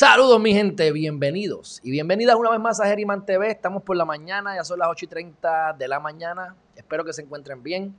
[0.00, 3.50] Saludos mi gente, bienvenidos y bienvenidas una vez más a Geriman TV.
[3.50, 6.56] Estamos por la mañana, ya son las 8 y 30 de la mañana.
[6.74, 7.94] Espero que se encuentren bien.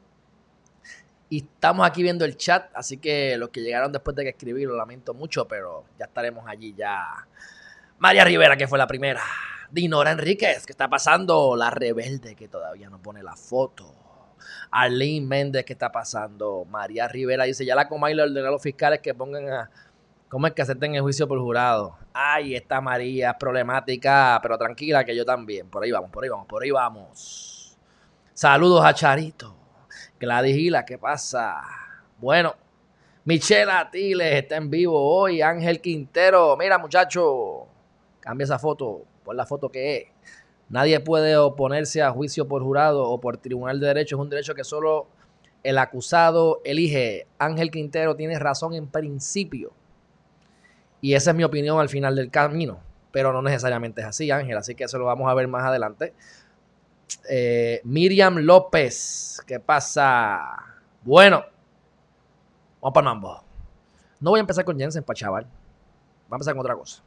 [1.30, 4.66] Y estamos aquí viendo el chat, así que los que llegaron después de que escribí
[4.66, 7.06] lo lamento mucho, pero ya estaremos allí ya.
[8.00, 9.22] María Rivera, que fue la primera.
[9.70, 11.56] Dinora Enríquez, que está pasando.
[11.56, 13.94] La rebelde, que todavía no pone la foto.
[14.72, 16.66] Arlene Méndez, que está pasando.
[16.66, 19.70] María Rivera dice, ya la Comay le ordenó a los fiscales que pongan a
[20.32, 21.98] ¿Cómo es que acepten el juicio por jurado?
[22.14, 25.70] Ay, esta María es problemática, pero tranquila que yo también.
[25.70, 27.78] Por ahí vamos, por ahí vamos, por ahí vamos.
[28.34, 29.54] Saludos a Charito.
[30.18, 31.62] Gladys Gila, ¿qué pasa?
[32.18, 32.56] Bueno,
[33.26, 35.42] Michelle Atiles está en vivo hoy.
[35.42, 37.68] Ángel Quintero, mira muchacho,
[38.22, 40.08] cambia esa foto, por la foto que es.
[40.70, 44.16] Nadie puede oponerse a juicio por jurado o por tribunal de derecho.
[44.16, 45.08] Es un derecho que solo
[45.62, 47.28] el acusado elige.
[47.38, 49.74] Ángel Quintero tiene razón en principio
[51.02, 52.80] y esa es mi opinión al final del camino.
[53.12, 54.56] Pero no necesariamente es así, Ángel.
[54.56, 56.14] Así que eso lo vamos a ver más adelante.
[57.30, 60.56] Eh, Miriam López, ¿qué pasa?
[61.02, 61.44] Bueno,
[62.80, 63.44] vamos para mambo.
[64.22, 65.44] No voy a empezar con Jensen para chaval.
[66.30, 67.04] Vamos a empezar con otra cosa.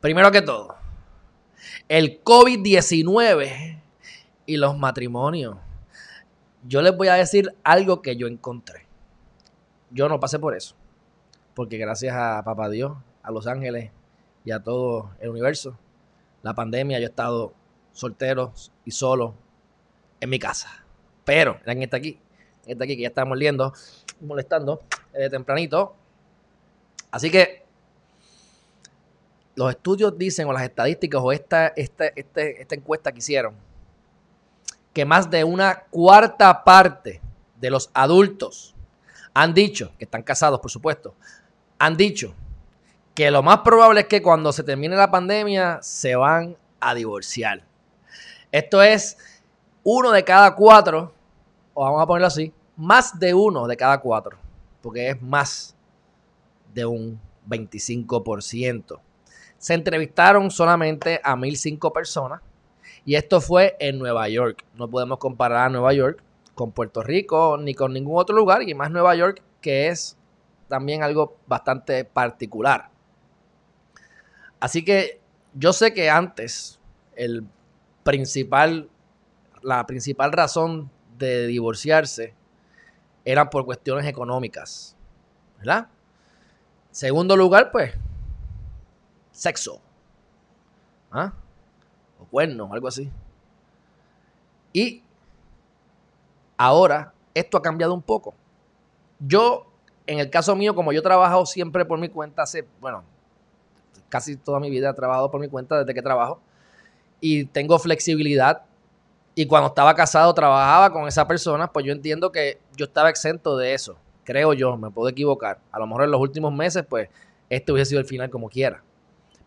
[0.00, 0.76] Primero que todo,
[1.88, 3.82] el COVID-19
[4.46, 5.56] y los matrimonios.
[6.64, 8.86] Yo les voy a decir algo que yo encontré.
[9.90, 10.77] Yo no pasé por eso
[11.58, 13.90] porque gracias a Papá Dios, a Los Ángeles
[14.44, 15.76] y a todo el universo,
[16.44, 17.52] la pandemia yo he estado
[17.90, 18.52] soltero
[18.84, 19.34] y solo
[20.20, 20.84] en mi casa.
[21.24, 22.20] Pero, en este aquí,
[22.64, 23.72] en este aquí que ya estamos moliendo,
[24.20, 25.96] molestando de tempranito.
[27.10, 27.64] Así que
[29.56, 33.56] los estudios dicen, o las estadísticas, o esta, esta, este, esta encuesta que hicieron,
[34.92, 37.20] que más de una cuarta parte
[37.56, 38.76] de los adultos
[39.34, 41.16] han dicho, que están casados por supuesto,
[41.78, 42.34] han dicho
[43.14, 47.62] que lo más probable es que cuando se termine la pandemia se van a divorciar.
[48.52, 49.18] Esto es
[49.82, 51.12] uno de cada cuatro,
[51.74, 54.36] o vamos a ponerlo así, más de uno de cada cuatro,
[54.80, 55.74] porque es más
[56.72, 59.00] de un 25%.
[59.58, 62.40] Se entrevistaron solamente a 1.005 personas
[63.04, 64.64] y esto fue en Nueva York.
[64.74, 66.22] No podemos comparar a Nueva York
[66.54, 70.17] con Puerto Rico ni con ningún otro lugar y más Nueva York que es
[70.68, 72.90] también algo bastante particular.
[74.60, 75.20] Así que
[75.54, 76.78] yo sé que antes
[77.16, 77.44] el
[78.04, 78.88] principal,
[79.62, 82.34] la principal razón de divorciarse
[83.24, 84.96] era por cuestiones económicas,
[85.58, 85.88] ¿verdad?
[86.90, 87.94] Segundo lugar, pues,
[89.32, 89.80] sexo.
[91.10, 91.32] ¿Ah?
[92.20, 93.10] O cuernos, algo así.
[94.72, 95.02] Y
[96.56, 98.34] ahora esto ha cambiado un poco.
[99.20, 99.67] Yo
[100.08, 103.04] en el caso mío, como yo he trabajado siempre por mi cuenta, hace, bueno,
[104.08, 106.40] casi toda mi vida he trabajado por mi cuenta desde que trabajo,
[107.20, 108.62] y tengo flexibilidad.
[109.34, 113.58] Y cuando estaba casado, trabajaba con esa persona, pues yo entiendo que yo estaba exento
[113.58, 113.98] de eso.
[114.24, 115.58] Creo yo, me puedo equivocar.
[115.70, 117.10] A lo mejor en los últimos meses, pues,
[117.50, 118.82] este hubiese sido el final como quiera.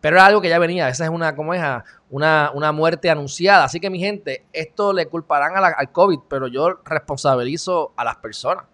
[0.00, 0.88] Pero era algo que ya venía.
[0.88, 1.62] Esa es una, ¿cómo es?
[2.08, 3.64] Una, una muerte anunciada.
[3.64, 8.64] Así que, mi gente, esto le culparán al COVID, pero yo responsabilizo a las personas.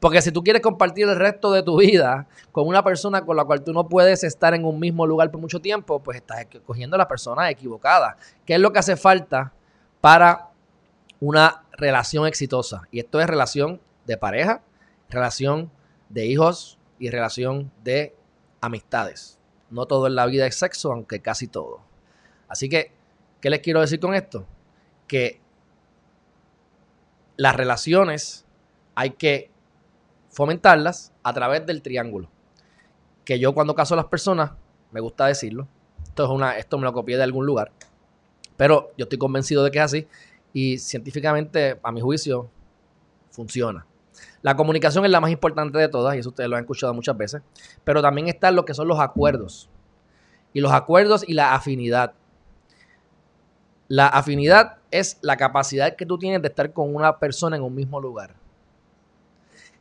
[0.00, 3.44] Porque si tú quieres compartir el resto de tu vida con una persona con la
[3.44, 6.96] cual tú no puedes estar en un mismo lugar por mucho tiempo, pues estás cogiendo
[6.96, 8.16] a la persona equivocada.
[8.46, 9.52] ¿Qué es lo que hace falta
[10.00, 10.48] para
[11.20, 12.88] una relación exitosa?
[12.90, 14.62] Y esto es relación de pareja,
[15.10, 15.70] relación
[16.08, 18.16] de hijos y relación de
[18.62, 19.38] amistades.
[19.68, 21.82] No todo en la vida es sexo, aunque casi todo.
[22.48, 22.92] Así que,
[23.42, 24.46] ¿qué les quiero decir con esto?
[25.06, 25.40] Que
[27.36, 28.46] las relaciones
[28.94, 29.50] hay que
[30.30, 32.28] fomentarlas a través del triángulo.
[33.24, 34.52] Que yo cuando caso a las personas,
[34.90, 35.68] me gusta decirlo,
[36.02, 37.72] esto, es una, esto me lo copié de algún lugar,
[38.56, 40.08] pero yo estoy convencido de que es así
[40.52, 42.50] y científicamente, a mi juicio,
[43.30, 43.86] funciona.
[44.42, 47.16] La comunicación es la más importante de todas, y eso ustedes lo han escuchado muchas
[47.16, 47.42] veces,
[47.84, 49.68] pero también están lo que son los acuerdos.
[50.52, 52.14] Y los acuerdos y la afinidad.
[53.86, 57.74] La afinidad es la capacidad que tú tienes de estar con una persona en un
[57.74, 58.34] mismo lugar.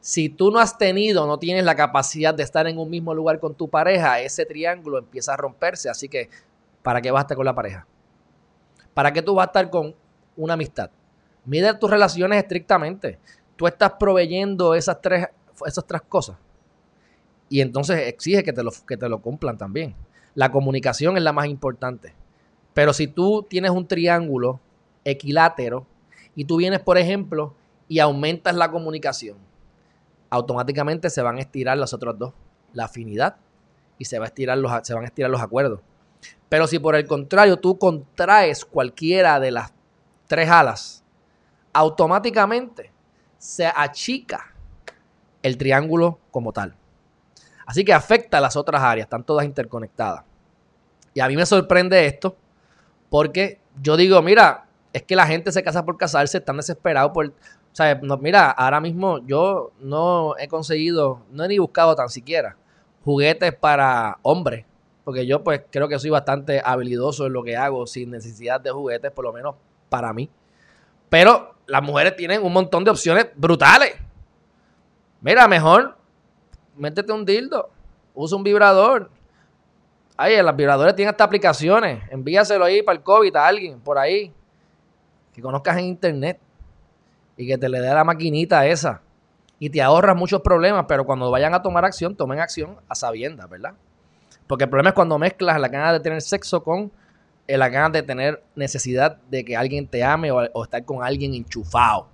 [0.01, 3.39] Si tú no has tenido, no tienes la capacidad de estar en un mismo lugar
[3.39, 5.89] con tu pareja, ese triángulo empieza a romperse.
[5.89, 6.29] Así que,
[6.81, 7.85] ¿para qué basta con la pareja?
[8.93, 9.93] ¿Para qué tú vas a estar con
[10.37, 10.89] una amistad?
[11.45, 13.19] Mide tus relaciones estrictamente.
[13.55, 15.27] Tú estás proveyendo esas tres,
[15.65, 16.37] esas tres cosas.
[17.49, 19.95] Y entonces exige que te, lo, que te lo cumplan también.
[20.35, 22.13] La comunicación es la más importante.
[22.73, 24.61] Pero si tú tienes un triángulo
[25.03, 25.85] equilátero
[26.35, 27.55] y tú vienes, por ejemplo,
[27.87, 29.37] y aumentas la comunicación,
[30.29, 32.33] automáticamente se van a estirar los otros dos,
[32.73, 33.37] la afinidad
[33.97, 35.81] y se, va a estirar los, se van a estirar los acuerdos.
[36.47, 39.73] Pero si por el contrario tú contraes cualquiera de las
[40.27, 41.03] tres alas,
[41.73, 42.91] automáticamente
[43.37, 44.53] se achica
[45.41, 46.75] el triángulo como tal.
[47.65, 50.23] Así que afecta a las otras áreas, están todas interconectadas.
[51.13, 52.35] Y a mí me sorprende esto
[53.09, 57.33] porque yo digo, mira, es que la gente se casa por casarse, están desesperados por...
[57.71, 62.57] O sea, mira, ahora mismo yo no he conseguido, no he ni buscado tan siquiera
[63.03, 64.65] juguetes para hombres,
[65.03, 68.71] porque yo pues creo que soy bastante habilidoso en lo que hago sin necesidad de
[68.71, 69.55] juguetes, por lo menos
[69.89, 70.29] para mí.
[71.09, 73.95] Pero las mujeres tienen un montón de opciones brutales.
[75.21, 75.97] Mira, mejor
[76.75, 77.69] métete un dildo,
[78.13, 79.09] usa un vibrador.
[80.15, 82.03] Ay, las vibradores tienen hasta aplicaciones.
[82.11, 84.33] Envíaselo ahí para el COVID a alguien por ahí
[85.33, 86.39] que conozcas en internet
[87.39, 89.01] y que te le dé la maquinita esa
[89.59, 93.49] y te ahorras muchos problemas, pero cuando vayan a tomar acción, tomen acción a sabiendas,
[93.49, 93.75] ¿verdad?
[94.45, 96.91] Porque el problema es cuando mezclas la ganas de tener sexo con
[97.47, 101.33] eh, la ganas de tener necesidad de que alguien te ame o, estar con alguien
[101.33, 102.09] enchufado.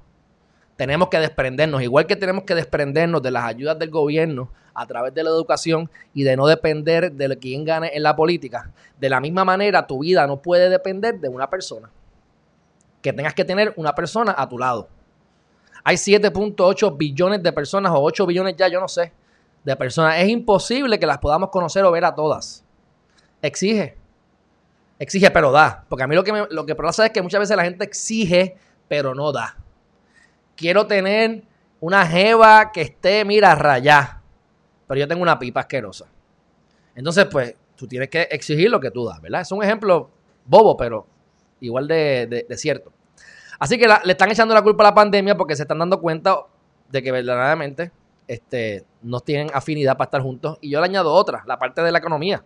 [0.75, 5.11] Tenemos que desprendernos, igual que tenemos que desprendernos de las ayudas del gobierno a través
[5.15, 8.71] de la educación y de no depender de quién gane en la política.
[8.99, 11.89] De la misma manera, tu vida no puede depender de una persona.
[13.01, 14.89] Que tengas que tener una persona a tu lado.
[15.87, 19.13] Hay 7.8 billones de personas o 8 billones ya, yo no sé,
[19.63, 20.17] de personas.
[20.17, 22.65] Es imposible que las podamos conocer o ver a todas.
[23.39, 23.95] Exige.
[24.97, 25.85] Exige, pero da.
[25.87, 27.85] Porque a mí lo que, me, lo que pasa es que muchas veces la gente
[27.85, 29.57] exige, pero no da.
[30.55, 31.43] Quiero tener
[31.79, 34.23] una jeva que esté, mira, rayá.
[34.87, 36.07] Pero yo tengo una pipa asquerosa.
[36.95, 39.41] Entonces, pues, tú tienes que exigir lo que tú das, ¿verdad?
[39.41, 40.09] Es un ejemplo
[40.47, 41.05] bobo, pero
[41.59, 42.94] igual de cierto.
[43.59, 46.37] Así que le están echando la culpa a la pandemia porque se están dando cuenta
[46.89, 47.91] de que verdaderamente
[48.27, 50.57] este, no tienen afinidad para estar juntos.
[50.61, 52.43] Y yo le añado otra, la parte de la economía.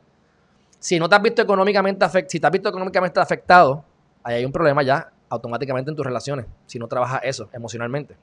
[0.79, 3.83] Si no te has visto económicamente afectado, si te has visto económicamente afectado,
[4.23, 8.15] ahí hay un problema ya automáticamente en tus relaciones, si no trabajas eso emocionalmente.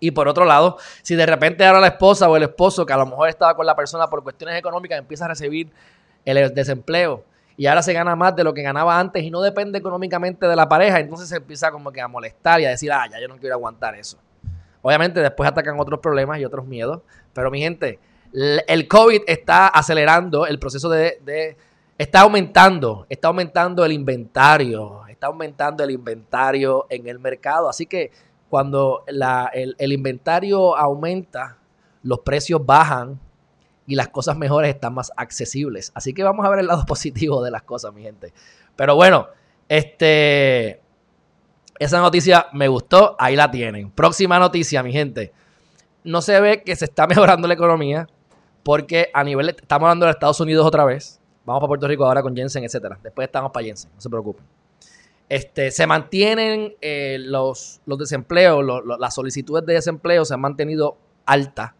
[0.00, 2.96] Y por otro lado, si de repente ahora la esposa o el esposo, que a
[2.96, 5.70] lo mejor estaba con la persona por cuestiones económicas, empieza a recibir
[6.24, 7.24] el desempleo
[7.58, 10.54] y ahora se gana más de lo que ganaba antes y no depende económicamente de
[10.54, 13.26] la pareja, entonces se empieza como que a molestar y a decir, ah, ya yo
[13.26, 14.16] no quiero aguantar eso.
[14.80, 17.02] Obviamente después atacan otros problemas y otros miedos,
[17.32, 17.98] pero mi gente,
[18.32, 21.56] el COVID está acelerando el proceso de,
[21.98, 28.12] está aumentando, está aumentando el inventario, está aumentando el inventario en el mercado, así que
[28.48, 31.58] cuando el inventario aumenta,
[32.04, 33.18] los precios bajan
[33.88, 35.90] y las cosas mejores están más accesibles.
[35.94, 38.32] Así que vamos a ver el lado positivo de las cosas, mi gente.
[38.76, 39.26] Pero bueno,
[39.66, 40.80] este
[41.78, 43.90] esa noticia me gustó, ahí la tienen.
[43.90, 45.32] Próxima noticia, mi gente.
[46.04, 48.06] No se ve que se está mejorando la economía
[48.62, 51.18] porque a nivel estamos hablando de Estados Unidos otra vez.
[51.46, 52.98] Vamos para Puerto Rico ahora con Jensen, etcétera.
[53.02, 54.44] Después estamos para Jensen, no se preocupen.
[55.30, 58.62] Este, se mantienen eh, los, los desempleos,
[58.98, 61.72] las solicitudes de desempleo se han mantenido altas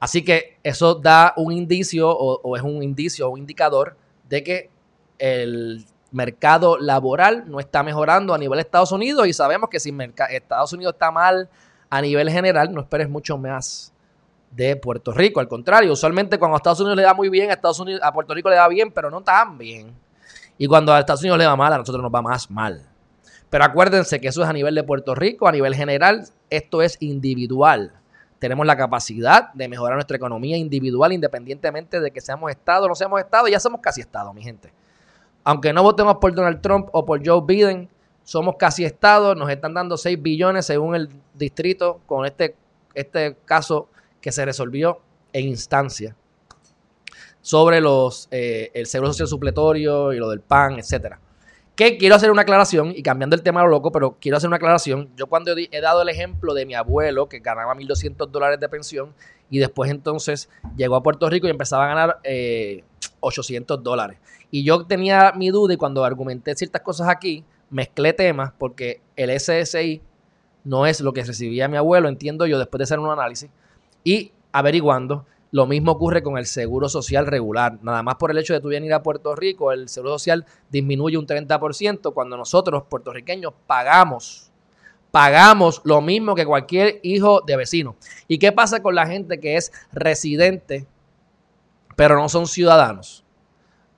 [0.00, 3.96] Así que eso da un indicio o, es un indicio o un indicador
[4.28, 4.70] de que
[5.18, 9.94] el mercado laboral no está mejorando a nivel de Estados Unidos y sabemos que si
[10.30, 11.50] Estados Unidos está mal
[11.90, 13.92] a nivel general, no esperes mucho más
[14.50, 15.38] de Puerto Rico.
[15.38, 18.10] Al contrario, usualmente cuando a Estados Unidos le da muy bien, a, Estados Unidos, a
[18.10, 19.94] Puerto Rico le da bien, pero no tan bien.
[20.56, 22.86] Y cuando a Estados Unidos le va mal, a nosotros nos va más mal.
[23.50, 26.96] Pero acuérdense que eso es a nivel de Puerto Rico, a nivel general, esto es
[27.00, 27.99] individual
[28.40, 32.94] tenemos la capacidad de mejorar nuestra economía individual independientemente de que seamos Estado o no
[32.94, 33.46] seamos Estado.
[33.48, 34.72] Ya somos casi Estado, mi gente.
[35.44, 37.88] Aunque no votemos por Donald Trump o por Joe Biden,
[38.24, 39.34] somos casi Estado.
[39.34, 42.56] Nos están dando 6 billones según el distrito con este,
[42.94, 43.88] este caso
[44.22, 45.00] que se resolvió
[45.34, 46.16] en instancia
[47.42, 51.20] sobre los, eh, el seguro social supletorio y lo del PAN, etcétera.
[51.80, 54.56] Quiero hacer una aclaración, y cambiando el tema a lo loco, pero quiero hacer una
[54.56, 55.08] aclaración.
[55.16, 59.14] Yo cuando he dado el ejemplo de mi abuelo, que ganaba 1.200 dólares de pensión,
[59.48, 62.20] y después entonces llegó a Puerto Rico y empezaba a ganar
[63.20, 64.18] 800 eh, dólares.
[64.50, 69.30] Y yo tenía mi duda y cuando argumenté ciertas cosas aquí, mezclé temas porque el
[69.40, 70.02] SSI
[70.64, 73.48] no es lo que recibía mi abuelo, entiendo yo, después de hacer un análisis.
[74.04, 77.78] Y averiguando, Lo mismo ocurre con el seguro social regular.
[77.82, 81.18] Nada más por el hecho de tú venir a Puerto Rico, el seguro social disminuye
[81.18, 84.50] un 30% cuando nosotros, puertorriqueños, pagamos.
[85.10, 87.96] Pagamos lo mismo que cualquier hijo de vecino.
[88.28, 90.86] ¿Y qué pasa con la gente que es residente,
[91.96, 93.24] pero no son ciudadanos?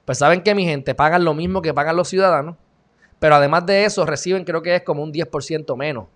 [0.07, 2.57] Pues saben que mi gente pagan lo mismo que pagan los ciudadanos,
[3.19, 6.07] pero además de eso reciben creo que es como un 10% menos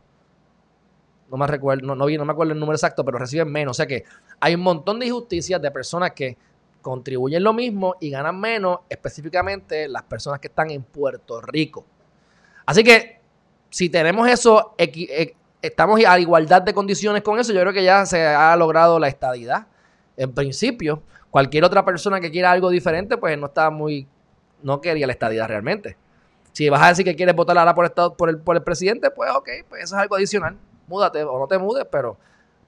[1.31, 3.73] no me recuerdo, no, no, me acuerdo el número exacto, pero reciben menos.
[3.73, 4.05] O sea que
[4.41, 6.37] hay un montón de injusticias de personas que
[6.83, 11.85] contribuyen lo mismo y ganan menos, específicamente las personas que están en Puerto Rico.
[12.65, 13.21] Así que
[13.71, 18.07] si tenemos eso, e, estamos a igualdad de condiciones con eso, yo creo que ya
[18.07, 19.67] se ha logrado la estadidad.
[20.17, 24.07] En principio, cualquier otra persona que quiera algo diferente, pues no está muy,
[24.63, 25.97] no quería la estadidad realmente.
[26.53, 29.11] Si vas a decir que quieres votar ahora por, estado, por, el, por el presidente,
[29.11, 30.57] pues ok, pues eso es algo adicional
[30.89, 32.17] múdate o no te mudes, pero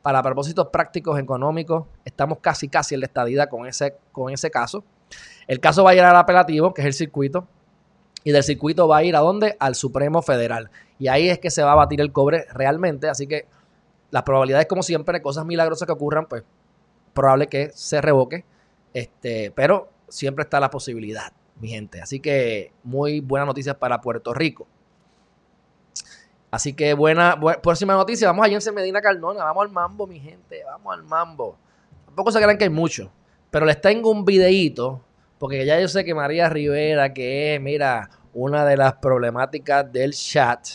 [0.03, 4.85] para propósitos prácticos, económicos, estamos casi, casi en la estadía con ese, con ese caso.
[5.47, 7.47] El caso va a ir al apelativo, que es el circuito,
[8.25, 9.57] y del circuito va a ir a dónde?
[9.59, 10.71] Al Supremo Federal.
[10.99, 13.47] Y ahí es que se va a batir el cobre realmente, así que
[14.11, 16.43] las probabilidades, como siempre, cosas milagrosas que ocurran, pues
[17.13, 18.45] probable que se revoque,
[18.95, 22.01] este, pero siempre está la posibilidad, mi gente.
[22.01, 24.67] Así que muy buenas noticias para Puerto Rico.
[26.51, 30.63] Así que buena, próxima noticia, vamos a Jensen Medina Cardona, vamos al mambo, mi gente,
[30.65, 31.57] vamos al mambo.
[32.07, 33.11] Tampoco se crean que hay mucho,
[33.51, 35.05] pero les tengo un videíto,
[35.39, 40.15] porque ya yo sé que María Rivera, que es, mira, una de las problemáticas del
[40.15, 40.67] chat,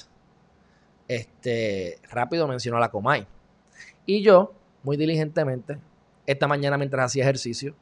[1.08, 3.26] este, rápido mencionó a la Comay.
[4.06, 4.54] Y yo,
[4.84, 5.80] muy diligentemente,
[6.28, 7.76] esta mañana mientras hacía ejercicio,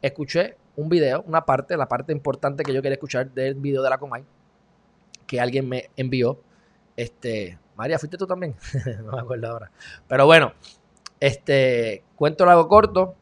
[0.00, 3.90] escuché un video, una parte, la parte importante que yo quería escuchar del video de
[3.90, 4.24] la Comay,
[5.26, 6.38] que alguien me envió
[6.96, 8.54] este, María, ¿fuiste tú también?
[9.04, 9.70] no me acuerdo ahora.
[10.08, 10.52] Pero bueno,
[11.20, 13.14] este, cuento algo corto.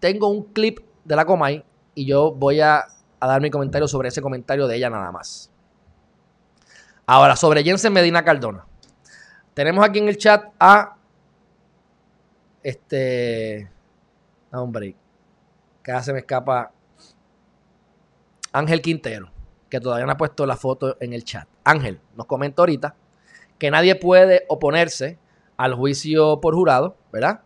[0.00, 2.84] Tengo un clip de la Comay y yo voy a,
[3.20, 5.50] dar mi comentario sobre ese comentario de ella nada más.
[7.06, 8.66] Ahora, sobre Jensen Medina Cardona.
[9.54, 10.96] Tenemos aquí en el chat a
[12.62, 13.70] este.
[14.52, 14.94] Hombre,
[15.82, 16.70] que se me escapa.
[18.52, 19.34] Ángel Quintero
[19.74, 21.48] que todavía no ha puesto la foto en el chat.
[21.64, 22.94] Ángel nos comenta ahorita
[23.58, 25.18] que nadie puede oponerse
[25.56, 27.40] al juicio por jurado, ¿verdad?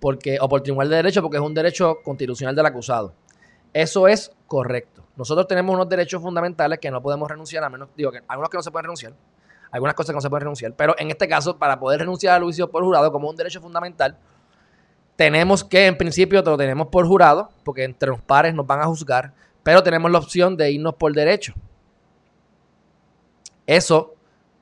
[0.00, 3.14] Porque, o por tribunal de derecho, porque es un derecho constitucional del acusado.
[3.72, 5.04] Eso es correcto.
[5.16, 8.56] Nosotros tenemos unos derechos fundamentales que no podemos renunciar, a menos, digo, que algunos que
[8.56, 9.12] no se pueden renunciar,
[9.70, 12.42] algunas cosas que no se pueden renunciar, pero en este caso, para poder renunciar al
[12.42, 14.16] juicio por jurado como un derecho fundamental,
[15.16, 18.86] tenemos que, en principio, lo tenemos por jurado, porque entre los pares nos van a
[18.86, 19.32] juzgar,
[19.64, 21.54] pero tenemos la opción de irnos por derecho.
[23.68, 24.14] Eso,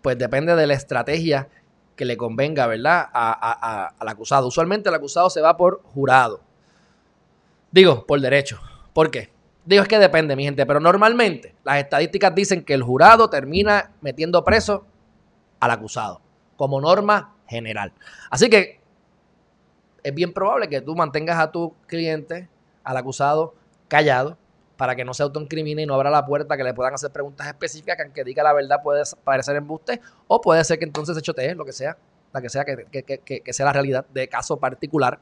[0.02, 1.48] pues depende de la estrategia
[1.94, 3.08] que le convenga, ¿verdad?
[3.12, 4.48] al acusado.
[4.48, 6.40] Usualmente el acusado se va por jurado.
[7.70, 8.60] Digo, por derecho.
[8.92, 9.30] ¿Por qué?
[9.64, 13.92] Digo, es que depende, mi gente, pero normalmente las estadísticas dicen que el jurado termina
[14.00, 14.84] metiendo preso
[15.60, 16.20] al acusado,
[16.56, 17.92] como norma general.
[18.28, 18.80] Así que
[20.02, 22.48] es bien probable que tú mantengas a tu cliente,
[22.82, 23.54] al acusado,
[23.86, 24.36] callado,
[24.76, 27.46] para que no se autoincrimine y no abra la puerta que le puedan hacer preguntas
[27.46, 31.22] específicas que aunque diga la verdad puede parecer embuste o puede ser que entonces se
[31.22, 31.96] chotee, lo que sea,
[32.32, 35.18] la que sea que, sea la realidad de caso particular.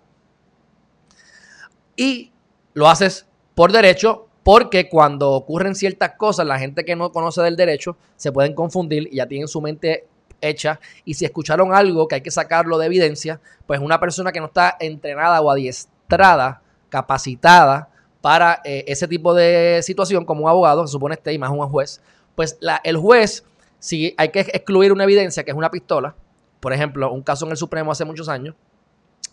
[1.96, 2.32] Y
[2.72, 7.56] lo haces por derecho porque cuando ocurren ciertas cosas, la gente que no conoce del
[7.56, 10.06] derecho se pueden confundir y ya tienen su mente
[10.40, 14.40] hecha y si escucharon algo que hay que sacarlo de evidencia, pues una persona que
[14.40, 17.88] no está entrenada o adiestrada, capacitada,
[18.24, 21.58] para eh, ese tipo de situación, como un abogado, se supone esté y más un
[21.68, 22.00] juez,
[22.34, 23.44] pues el juez,
[23.78, 26.14] si hay que excluir una evidencia que es una pistola,
[26.58, 28.54] por ejemplo, un caso en el Supremo hace muchos años,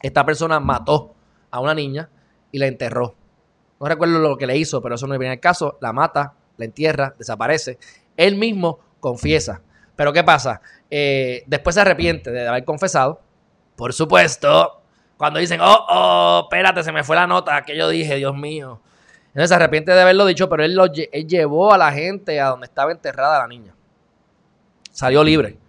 [0.01, 1.15] esta persona mató
[1.51, 2.09] a una niña
[2.51, 3.15] y la enterró.
[3.79, 5.77] No recuerdo lo que le hizo, pero eso no viene el caso.
[5.79, 7.79] La mata, la entierra, desaparece.
[8.17, 9.61] Él mismo confiesa.
[9.95, 10.59] Pero ¿qué pasa?
[10.89, 13.21] Eh, después se arrepiente de haber confesado.
[13.77, 14.80] Por supuesto,
[15.21, 18.81] cuando dicen, oh, oh, espérate, se me fue la nota que yo dije, Dios mío.
[19.27, 22.65] Entonces se arrepiente de haberlo dicho, pero él, lo, llevó a la gente a donde
[22.65, 23.75] estaba enterrada la niña.
[24.91, 25.59] Salió libre.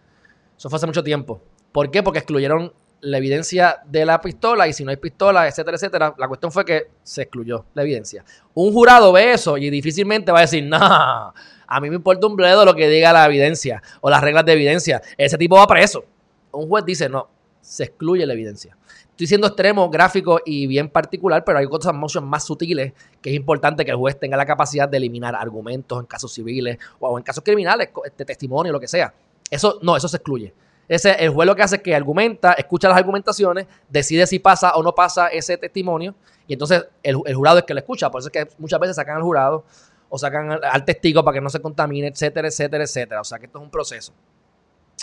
[0.57, 1.43] Eso fue hace mucho tiempo.
[1.71, 2.03] ¿Por qué?
[2.03, 6.15] Porque excluyeron la evidencia de la pistola y si no hay pistola, etcétera, etcétera.
[6.17, 8.25] La cuestión fue que se excluyó la evidencia.
[8.55, 12.37] Un jurado ve eso y difícilmente va a decir, no, a mí me importa un
[12.37, 15.03] bledo lo que diga la evidencia o las reglas de evidencia.
[15.19, 16.07] Ese tipo va preso.
[16.53, 17.29] Un juez dice, no,
[17.61, 18.79] se excluye la evidencia.
[19.13, 23.37] Estoy siendo extremo, gráfico y bien particular, pero hay cosas mucho más sutiles que es
[23.37, 27.23] importante que el juez tenga la capacidad de eliminar argumentos en casos civiles o en
[27.23, 29.13] casos criminales, este testimonio, lo que sea.
[29.51, 30.55] Eso no, eso se excluye.
[30.89, 34.75] Ese, el juez lo que hace es que argumenta, escucha las argumentaciones, decide si pasa
[34.75, 36.15] o no pasa ese testimonio,
[36.47, 38.11] y entonces el, jurado es que lo escucha.
[38.11, 39.65] Por eso es que muchas veces sacan al jurado
[40.09, 43.21] o sacan al, testigo para que no se contamine, etcétera, etcétera, etcétera.
[43.21, 44.13] O sea que esto es un proceso.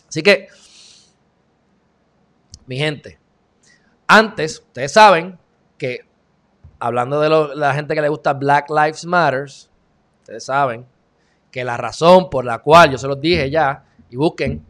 [0.08, 0.48] Así que,
[2.66, 3.20] mi gente,
[4.10, 5.38] antes, ustedes saben
[5.78, 6.00] que,
[6.80, 9.70] hablando de la gente que le gusta Black Lives Matters,
[10.22, 10.86] ustedes saben
[11.52, 14.66] que la razón por la cual, yo se los dije ya, y busquen,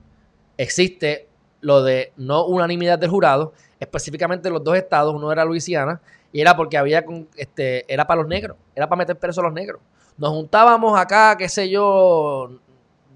[0.57, 1.29] existe
[1.61, 6.01] lo de no unanimidad del jurado, específicamente en los dos estados, uno era Luisiana,
[6.33, 7.05] y era porque había,
[7.37, 9.81] este, era para los negros, era para meter preso a los negros.
[10.17, 12.59] Nos juntábamos acá, qué sé yo,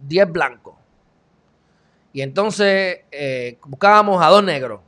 [0.03, 0.75] 10 blancos.
[2.13, 4.79] Y entonces eh, buscábamos a dos negros,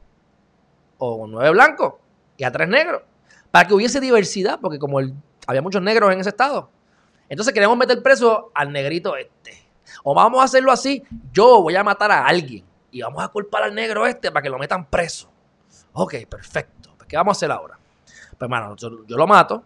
[0.98, 1.96] o nueve blancos,
[2.38, 3.02] y a tres negros,
[3.52, 5.00] para que hubiese diversidad, porque como
[5.48, 6.70] había muchos negros en ese estado,
[7.30, 9.66] entonces queremos meter preso al negrito este.
[10.04, 13.64] O vamos a hacerlo así, yo voy a matar a alguien y vamos a culpar
[13.64, 15.30] al negro este para que lo metan preso.
[15.94, 16.94] Ok, perfecto.
[16.98, 17.78] Pues, ¿Qué vamos a hacer ahora?
[18.06, 19.64] Pues, hermano, yo, lo mato,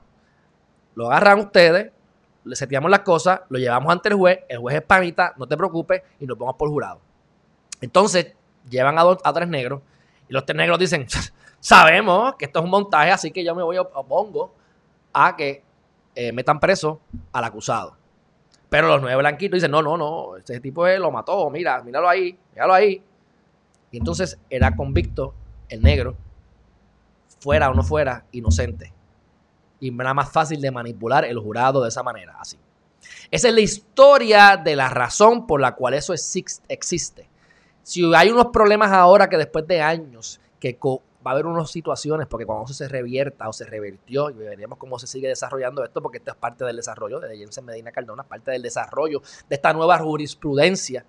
[0.95, 1.91] lo agarran ustedes,
[2.43, 5.57] le seteamos las cosas, lo llevamos ante el juez, el juez es panita, no te
[5.57, 6.99] preocupes, y nos vamos por jurado.
[7.81, 8.33] Entonces,
[8.69, 9.81] llevan a, a tres negros,
[10.29, 11.07] y los tres negros dicen,
[11.59, 14.53] sabemos que esto es un montaje, así que yo me voy a opongo
[15.11, 15.63] a que
[16.15, 17.01] eh, metan preso
[17.33, 17.97] al acusado.
[18.69, 22.37] Pero los nueve blanquitos dicen, no, no, no, este tipo lo mató, mira, míralo ahí,
[22.53, 23.03] míralo ahí.
[23.91, 25.33] Y entonces era convicto
[25.67, 26.15] el negro,
[27.39, 28.93] fuera o no fuera, inocente.
[29.79, 32.59] Y era más fácil de manipular el jurado de esa manera, así.
[33.31, 37.28] Esa es la historia de la razón por la cual eso existe.
[37.83, 40.77] Si hay unos problemas ahora que después de años que
[41.25, 44.77] va a haber unas situaciones, porque cuando eso se revierta o se revirtió, y veremos
[44.77, 48.23] cómo se sigue desarrollando esto, porque esto es parte del desarrollo de Jensen Medina Cardona,
[48.23, 51.05] parte del desarrollo de esta nueva jurisprudencia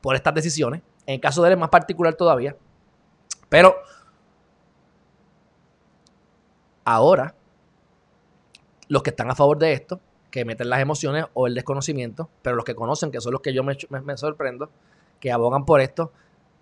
[0.00, 0.82] por estas decisiones.
[1.06, 2.56] En caso de él es más particular todavía.
[3.48, 3.76] Pero
[6.84, 7.34] ahora,
[8.88, 12.56] los que están a favor de esto, que meten las emociones o el desconocimiento, pero
[12.56, 14.70] los que conocen, que son los que yo me sorprendo,
[15.22, 16.10] que abogan por esto,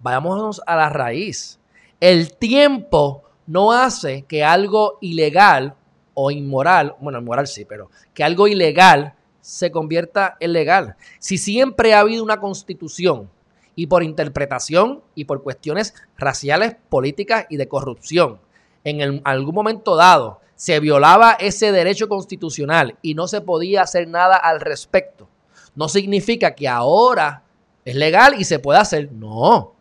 [0.00, 1.60] vayámonos a la raíz
[2.00, 5.74] el tiempo no hace que algo ilegal
[6.14, 10.96] o inmoral, bueno, inmoral sí, pero que algo ilegal se convierta en legal.
[11.18, 13.30] Si siempre ha habido una constitución
[13.76, 18.40] y por interpretación y por cuestiones raciales, políticas y de corrupción,
[18.84, 24.36] en algún momento dado se violaba ese derecho constitucional y no se podía hacer nada
[24.36, 25.28] al respecto,
[25.74, 27.44] no significa que ahora
[27.84, 29.10] es legal y se puede hacer.
[29.12, 29.74] No.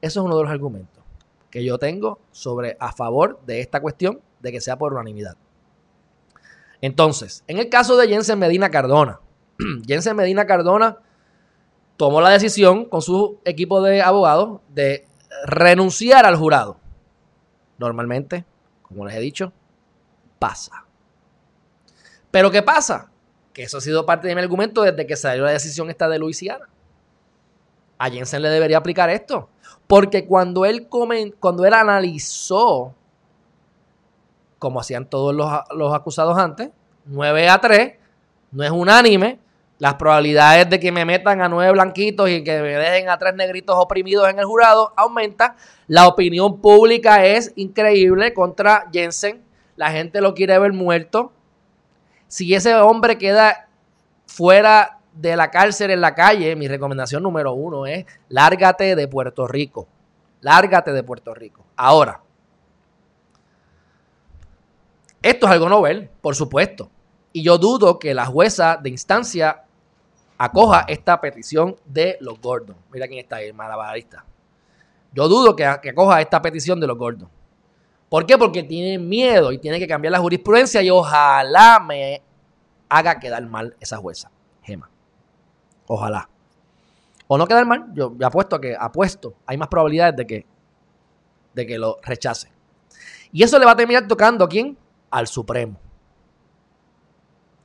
[0.00, 1.00] Eso es uno de los argumentos
[1.50, 5.36] que yo tengo sobre a favor de esta cuestión de que sea por unanimidad.
[6.80, 9.20] Entonces, en el caso de Jensen Medina Cardona,
[9.86, 10.98] Jensen Medina Cardona
[11.96, 15.06] tomó la decisión con su equipo de abogados de
[15.44, 16.78] renunciar al jurado.
[17.78, 18.44] Normalmente,
[18.82, 19.52] como les he dicho,
[20.38, 20.86] pasa.
[22.30, 23.09] Pero ¿qué pasa?
[23.62, 26.68] Eso ha sido parte de mi argumento desde que salió la decisión esta de Luisiana.
[27.98, 29.50] A Jensen le debería aplicar esto.
[29.86, 32.94] Porque cuando él, cuando él analizó,
[34.58, 36.70] como hacían todos los, acusados antes,
[37.04, 37.94] 9 a 3,
[38.52, 39.38] no es unánime,
[39.78, 43.34] las probabilidades de que me metan a nueve blanquitos y que me dejen a tres
[43.34, 45.56] negritos oprimidos en el jurado aumenta.
[45.86, 49.42] La opinión pública es increíble contra Jensen.
[49.76, 51.32] La gente lo quiere ver muerto.
[52.30, 53.68] Si ese hombre queda
[54.24, 59.48] fuera de la cárcel en la calle, mi recomendación número uno es lárgate de Puerto
[59.48, 59.88] Rico.
[60.40, 61.64] Lárgate de Puerto Rico.
[61.74, 62.20] Ahora,
[65.20, 66.88] esto es algo novel, por supuesto.
[67.32, 69.64] Y yo dudo que la jueza de instancia
[70.38, 72.76] acoja esta petición de los Gordon.
[72.92, 74.24] Mira quién está ahí, el malabarista.
[75.12, 77.28] Yo dudo que, acoja esta petición de los Gordon.
[78.10, 78.36] ¿Por qué?
[78.36, 82.20] Porque tiene miedo y tiene que cambiar la jurisprudencia y ojalá me
[82.88, 84.90] haga quedar mal esa jueza, Gema.
[85.86, 86.28] Ojalá.
[87.28, 90.46] O no quedar mal, yo apuesto a que, apuesto, hay más probabilidades de que,
[91.54, 92.50] de que lo rechace.
[93.30, 94.76] Y eso le va a terminar tocando a quién?
[95.08, 95.78] Al Supremo.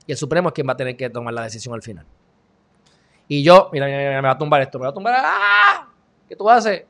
[0.06, 2.06] Y el Supremo es quien va a tener que tomar la decisión al final.
[3.28, 5.16] Y yo, mira, mira, mira me va a tumbar esto, me va a tumbar.
[5.18, 5.88] ¡Ah!
[6.30, 6.84] ¿Qué tú haces?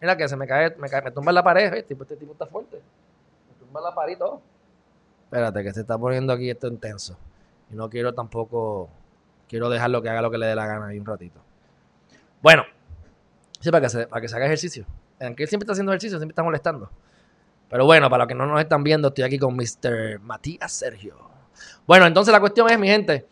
[0.00, 1.64] Mira que se me cae, me, cae, me tumba en la pared.
[1.66, 2.76] Este tipo, este tipo está fuerte.
[2.76, 4.40] Me tumba la pared y todo.
[5.24, 7.16] Espérate, que se está poniendo aquí esto intenso.
[7.70, 8.88] Y no quiero tampoco
[9.48, 11.40] quiero dejarlo que haga lo que le dé la gana ahí un ratito.
[12.40, 12.64] Bueno,
[13.60, 14.86] sí, para que se, que se haga ejercicio.
[15.20, 16.90] Aunque él siempre está haciendo ejercicio, siempre está molestando.
[17.68, 20.20] Pero bueno, para los que no nos están viendo, estoy aquí con Mr.
[20.20, 21.16] Matías Sergio.
[21.86, 23.26] Bueno, entonces la cuestión es, mi gente,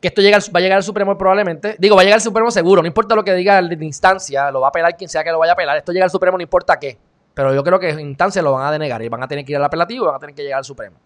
[0.00, 1.76] que esto llega, va a llegar al Supremo probablemente.
[1.78, 4.60] Digo, va a llegar al Supremo seguro, no importa lo que diga la instancia, lo
[4.60, 5.76] va a apelar quien sea que lo vaya a apelar.
[5.76, 6.98] Esto llega al Supremo no importa qué.
[7.34, 9.52] Pero yo creo que en instancia lo van a denegar y van a tener que
[9.52, 10.96] ir al apelativo y van a tener que llegar al Supremo.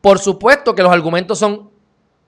[0.00, 1.70] Por supuesto que los argumentos son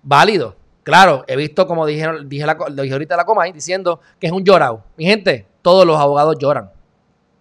[0.03, 0.55] válidos.
[0.85, 4.45] Claro, he visto, como dije, dije, lo dije ahorita la Comay, diciendo que es un
[4.45, 4.85] llorado.
[4.97, 6.71] Mi gente, todos los abogados lloran.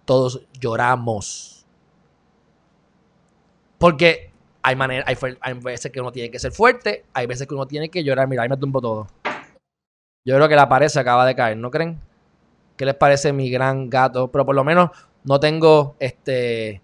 [0.06, 1.66] Todos lloramos.
[3.78, 4.32] Porque
[4.66, 7.90] hay, manera, hay, veces que uno tiene que ser fuerte, hay veces que uno tiene
[7.90, 8.26] que llorar.
[8.26, 9.06] Mira, ahí me tumbo todo.
[10.26, 12.00] Yo creo que la pared se acaba de caer, ¿no creen?
[12.78, 14.32] ¿Qué les parece mi gran gato?
[14.32, 14.88] Pero por lo menos
[15.22, 16.80] no tengo este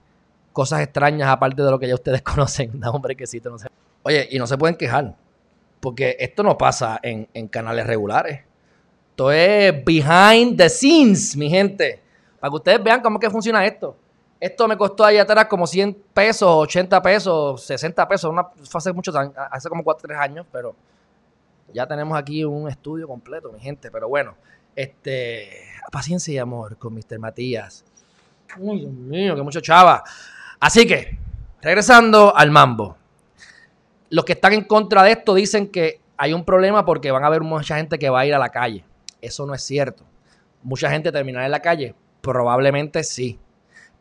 [0.52, 2.78] cosas extrañas aparte de lo que ya ustedes conocen.
[2.78, 3.68] Da un brequecito, no sé.
[4.02, 5.16] Oye, y no se pueden quejar.
[5.80, 8.40] Porque esto no pasa en, canales regulares.
[9.08, 11.98] Esto es behind the scenes, mi gente.
[12.38, 13.96] Para que ustedes vean cómo que funciona esto.
[14.40, 18.30] Esto me costó ahí atrás como 100 pesos, 80 pesos, 60 pesos.
[18.30, 19.12] Una, fue hace mucho
[19.50, 20.74] hace como 4 3 años, pero
[21.74, 23.90] ya tenemos aquí un estudio completo, mi gente.
[23.90, 24.34] Pero bueno,
[24.74, 25.50] este,
[25.92, 27.18] paciencia y amor con Mr.
[27.18, 27.84] Matías.
[28.58, 30.02] Uy, Dios mío, que mucho chava.
[30.58, 31.18] Así que,
[31.60, 32.96] regresando al mambo.
[34.08, 37.28] Los que están en contra de esto dicen que hay un problema porque van a
[37.28, 38.84] haber mucha gente que va a ir a la calle.
[39.20, 40.04] Eso no es cierto.
[40.62, 41.94] Mucha gente terminará en la calle.
[42.20, 43.38] Probablemente sí.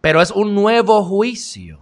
[0.01, 1.79] Pero es un nuevo juicio.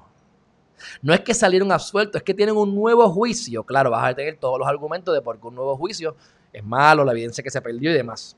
[1.02, 3.64] No es que salieron absueltos, es que tienen un nuevo juicio.
[3.64, 6.16] Claro, vas a tener todos los argumentos de por qué un nuevo juicio
[6.52, 8.36] es malo, la evidencia que se perdió y demás.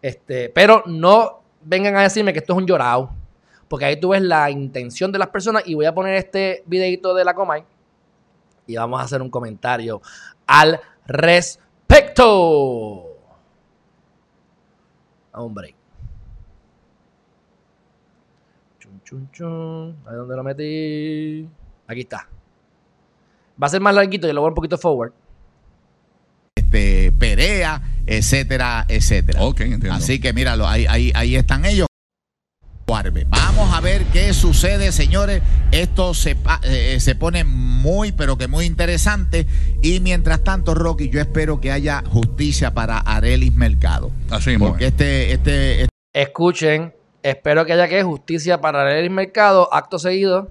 [0.00, 3.10] Este, pero no vengan a decirme que esto es un llorado.
[3.68, 7.12] Porque ahí tú ves la intención de las personas y voy a poner este videito
[7.14, 7.64] de la Comay
[8.68, 10.00] y vamos a hacer un comentario
[10.46, 12.26] al respecto.
[15.32, 15.77] Hombre.
[19.08, 19.96] Chun, chun.
[20.04, 21.48] ¿A dónde lo metí?
[21.86, 22.28] Aquí está.
[23.60, 25.12] Va a ser más larguito, yo lo voy un poquito forward.
[26.54, 29.42] Este, Perea, etcétera, etcétera.
[29.42, 29.94] Ok, entiendo.
[29.94, 31.86] Así que míralo, ahí, ahí, ahí están ellos.
[33.28, 35.42] Vamos a ver qué sucede, señores.
[35.72, 39.46] Esto se, eh, se pone muy, pero que muy interesante.
[39.82, 44.10] Y mientras tanto, Rocky, yo espero que haya justicia para Arelis Mercado.
[44.28, 46.92] Así Porque este, este, este, Escuchen,
[47.30, 49.68] espero que haya que justicia para Arelis Mercado.
[49.72, 50.48] Acto seguido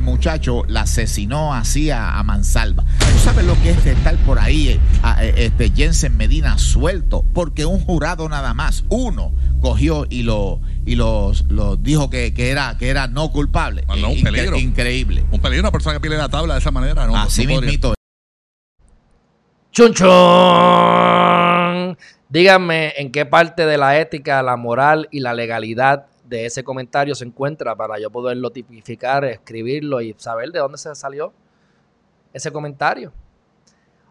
[0.00, 2.84] muchacho la asesinó así a, mansalva.
[2.98, 4.80] ¿Tú sabes lo que es estar por ahí, eh,
[5.20, 7.24] eh, este Jensen Medina suelto?
[7.32, 11.46] Porque un jurado nada más, uno, cogió y lo y los,
[11.80, 13.84] dijo que, era que era no culpable.
[13.88, 14.56] un peligro.
[14.56, 15.24] Increíble.
[15.30, 17.06] Un peligro, una persona que pide la tabla de esa manera.
[17.06, 17.94] No, así mismito.
[19.72, 20.08] Chunchón.
[22.30, 27.14] Díganme en qué parte de la ética, la moral y la legalidad de ese comentario
[27.14, 31.32] se encuentra para yo poderlo tipificar, escribirlo y saber de dónde se salió
[32.32, 33.12] ese comentario.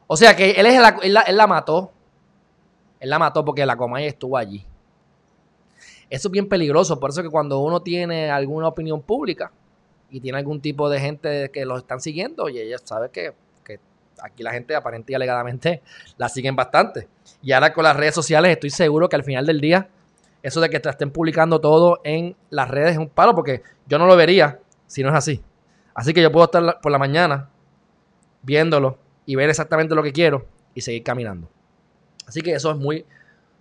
[0.07, 1.91] O sea que él, es la, él, la, mató.
[2.99, 4.65] Él la mató porque la Comay estuvo allí.
[6.09, 6.99] Eso es bien peligroso.
[6.99, 9.51] Por eso que cuando uno tiene alguna opinión pública
[10.09, 13.33] y tiene algún tipo de gente que los están siguiendo, y ella sabe que,
[13.65, 13.79] que
[14.23, 15.81] aquí la gente aparentemente alegadamente
[16.17, 17.09] la siguen bastante.
[17.43, 19.89] Y ahora con las redes sociales estoy seguro que al final del día
[20.47, 23.97] eso de que te estén publicando todo en las redes es un palo porque yo
[23.97, 25.43] no lo vería si no es así.
[25.93, 27.49] Así que yo puedo estar por la mañana
[28.43, 31.49] viéndolo y ver exactamente lo que quiero y seguir caminando.
[32.25, 33.05] Así que eso es muy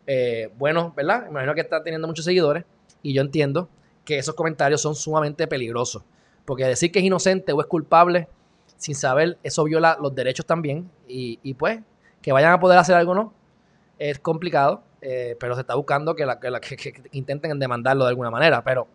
[0.06, 1.24] eh, bueno, ¿verdad?
[1.24, 2.64] Me imagino que está teniendo muchos seguidores
[3.02, 3.68] y yo entiendo
[4.04, 6.04] que esos comentarios son sumamente peligrosos.
[6.44, 8.28] Porque decir que es inocente o es culpable
[8.76, 10.88] sin saber, eso viola los derechos también.
[11.08, 11.80] Y, y pues,
[12.22, 13.32] que vayan a poder hacer algo no,
[13.98, 14.84] es complicado.
[15.00, 18.62] Eh, pero se está buscando que, la, que, intenten demandarlo de alguna manera.
[18.62, 18.88] Pero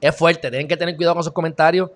[0.00, 1.90] es fuerte, tienen que tener cuidado con sus comentarios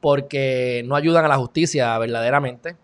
[0.00, 2.76] porque no ayudan a la justicia verdaderamente.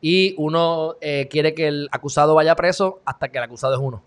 [0.00, 4.02] Y uno eh, quiere que el acusado vaya preso hasta que el acusado es uno.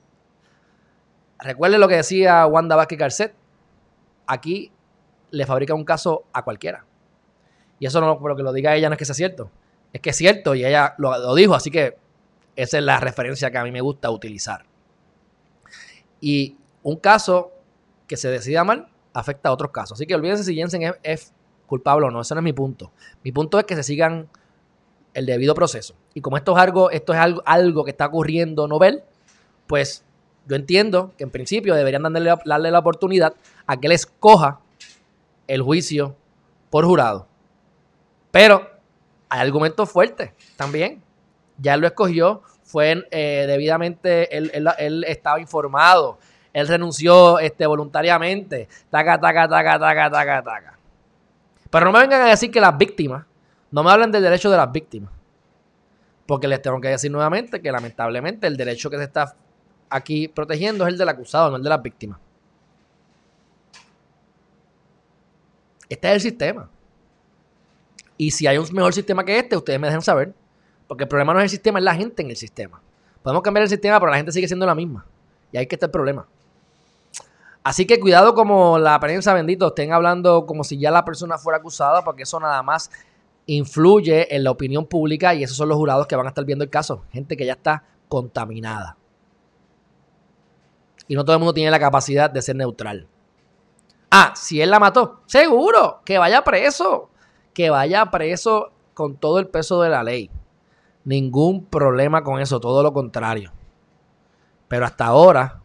[1.40, 3.34] Recuerden lo que decía Wanda Vázquez Garcet.
[4.28, 4.72] Aquí
[5.32, 6.86] le fabrica un caso a cualquiera.
[7.80, 9.50] Y eso no, lo que lo diga ella no es que sea cierto.
[9.92, 11.98] Es que es cierto y ella lo dijo, así que
[12.56, 14.66] esa es la referencia que a mí me gusta utilizar.
[16.22, 17.52] Y un caso
[18.08, 19.98] que se decida mal afecta a otros casos.
[19.98, 21.34] Así que olvídense si Jensen es,
[21.68, 22.20] culpable o no.
[22.20, 22.92] Ese no es mi punto.
[23.24, 24.28] Mi punto es que se sigan
[25.14, 25.96] el debido proceso.
[26.14, 29.04] Y como esto es algo, esto es algo, que está ocurriendo novel,
[29.68, 30.04] pues
[30.48, 34.60] yo entiendo que en principio deberían darle, darle la oportunidad a que él escoja
[35.48, 36.16] el juicio
[36.70, 37.28] por jurado.
[38.32, 38.70] Pero
[39.30, 41.02] hay argumentos fuertes también.
[41.58, 46.20] Ya lo escogió, fue eh, debidamente, él, él, estaba informado,
[46.54, 50.78] él renunció este, voluntariamente, taca, taca, taca, taca, taca, taca.
[51.70, 53.26] Pero no me vengan a decir que las víctimas,
[53.72, 55.12] no me hablen del derecho de las víctimas.
[56.26, 59.36] Porque les tengo que decir nuevamente que lamentablemente el derecho que se está
[59.90, 62.20] aquí protegiendo es el del acusado, no el de las víctimas.
[65.90, 66.70] Este es el sistema.
[68.18, 70.34] Y si hay un mejor sistema que este, ustedes me dejan saber.
[70.92, 72.82] Porque el problema no es el sistema, es la gente en el sistema.
[73.24, 75.06] Podemos cambiar el sistema, pero la gente sigue siendo la misma.
[75.50, 76.28] Y ahí que está el problema.
[77.64, 81.60] Así que cuidado como la prensa, bendito, estén hablando como si ya la persona fuera
[81.60, 82.92] acusada, porque eso nada más
[83.46, 86.66] influye en la opinión pública y esos son los jurados que van a estar viendo
[86.66, 87.06] el caso.
[87.14, 88.98] Gente que ya está contaminada.
[91.08, 93.08] Y no todo el mundo tiene la capacidad de ser neutral.
[94.10, 97.12] Ah, si él la mató, seguro, que vaya preso.
[97.54, 100.30] Que vaya preso con todo el peso de la ley.
[101.04, 103.52] Ningún problema con eso, todo lo contrario.
[104.68, 105.62] Pero hasta ahora,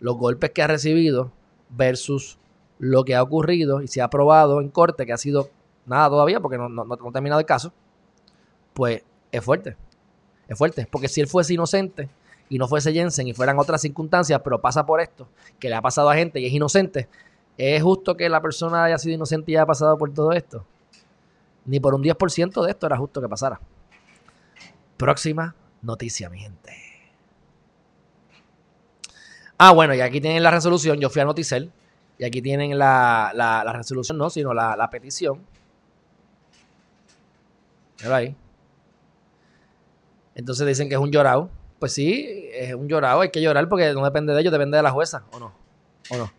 [0.00, 1.30] los golpes que ha recibido
[1.70, 2.38] versus
[2.78, 5.48] lo que ha ocurrido y se ha probado en corte, que ha sido
[5.86, 7.72] nada todavía porque no, no, ha terminado el caso,
[8.72, 9.76] pues es fuerte.
[10.48, 10.86] Es fuerte.
[10.90, 12.10] Porque si él fuese inocente
[12.48, 15.82] y no fuese Jensen y fueran otras circunstancias, pero pasa por esto, que le ha
[15.82, 17.08] pasado a gente y es inocente,
[17.56, 20.64] ¿es justo que la persona haya sido inocente y haya pasado por todo esto?
[21.64, 23.60] Ni por un 10% de esto era justo que pasara.
[24.96, 26.72] Próxima noticia, mi gente.
[29.58, 30.98] Ah, bueno, y aquí tienen la resolución.
[31.00, 31.72] Yo fui a Noticel.
[32.18, 35.40] Y aquí tienen la, la, resolución, no, sino la, petición.
[38.02, 38.36] Mira ahí.
[40.34, 41.50] Entonces dicen que es un llorado.
[41.78, 43.20] Pues sí, es un llorado.
[43.20, 45.52] Hay que llorar porque no depende de ellos, depende de la jueza, ¿o no?
[46.10, 46.32] ¿O no?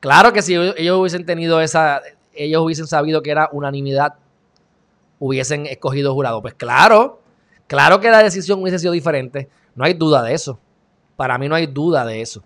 [0.00, 2.02] Claro que si ellos hubiesen tenido esa.
[2.34, 4.14] Ellos hubiesen sabido que era unanimidad,
[5.18, 6.42] hubiesen escogido jurado.
[6.42, 7.21] Pues claro,
[7.66, 10.58] Claro que la decisión hubiese sido diferente, no hay duda de eso.
[11.16, 12.42] Para mí no hay duda de eso.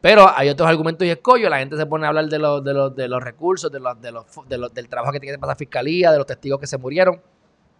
[0.00, 1.50] Pero hay otros argumentos y escollos.
[1.50, 4.88] La gente se pone a hablar de los, de de los recursos, de de del
[4.88, 7.20] trabajo que tiene que pasar la fiscalía, de los testigos que se murieron.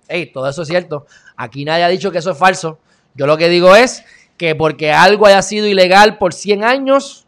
[0.08, 1.06] Ey, todo eso es cierto.
[1.36, 2.78] Aquí nadie ha dicho que eso es falso.
[3.14, 4.04] Yo lo que digo es
[4.36, 7.26] que porque algo haya sido ilegal por 100 años,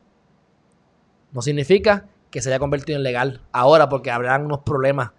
[1.33, 5.11] no significa que se haya convertido en legal ahora, porque habrán unos problemas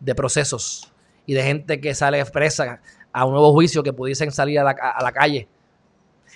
[0.00, 0.92] de procesos
[1.26, 2.80] y de gente que sale expresa
[3.14, 5.46] a un nuevo juicio que pudiesen salir a la, calle.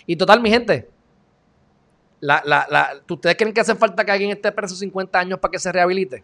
[0.06, 0.88] Y total, mi gente,
[3.10, 6.22] ¿ustedes creen que hace falta que alguien esté preso 50 años para que se rehabilite?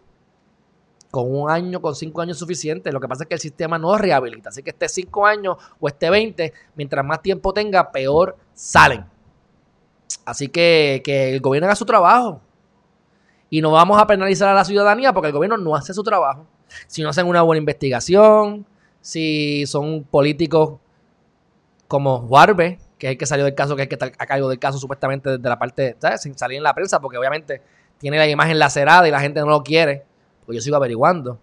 [1.11, 2.89] Con un año, con cinco años suficiente.
[2.93, 4.47] Lo que pasa es que el sistema no rehabilita.
[4.47, 9.05] Así que esté cinco años o esté 20, mientras más tiempo tenga, peor salen.
[10.23, 12.39] Así que, que el gobierno haga su trabajo.
[13.49, 16.47] Y no vamos a penalizar a la ciudadanía porque el gobierno no hace su trabajo.
[16.87, 18.65] Si no hacen una buena investigación,
[19.05, 20.79] si son políticos
[21.87, 24.25] como Juarbe, que es el que salió del caso, que es el que está a
[24.25, 26.23] cargo del caso supuestamente desde la parte, ¿sabes?
[26.23, 27.61] Sin salir en la prensa, porque obviamente
[27.99, 30.05] tiene la imagen lacerada y la gente no lo quiere.
[30.47, 31.37] Pues yo sigo averiguando.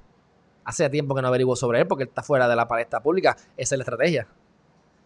[0.65, 3.37] Hace tiempo que no averiguo sobre él porque él está fuera de la palestra pública.
[3.57, 4.27] Esa es la estrategia.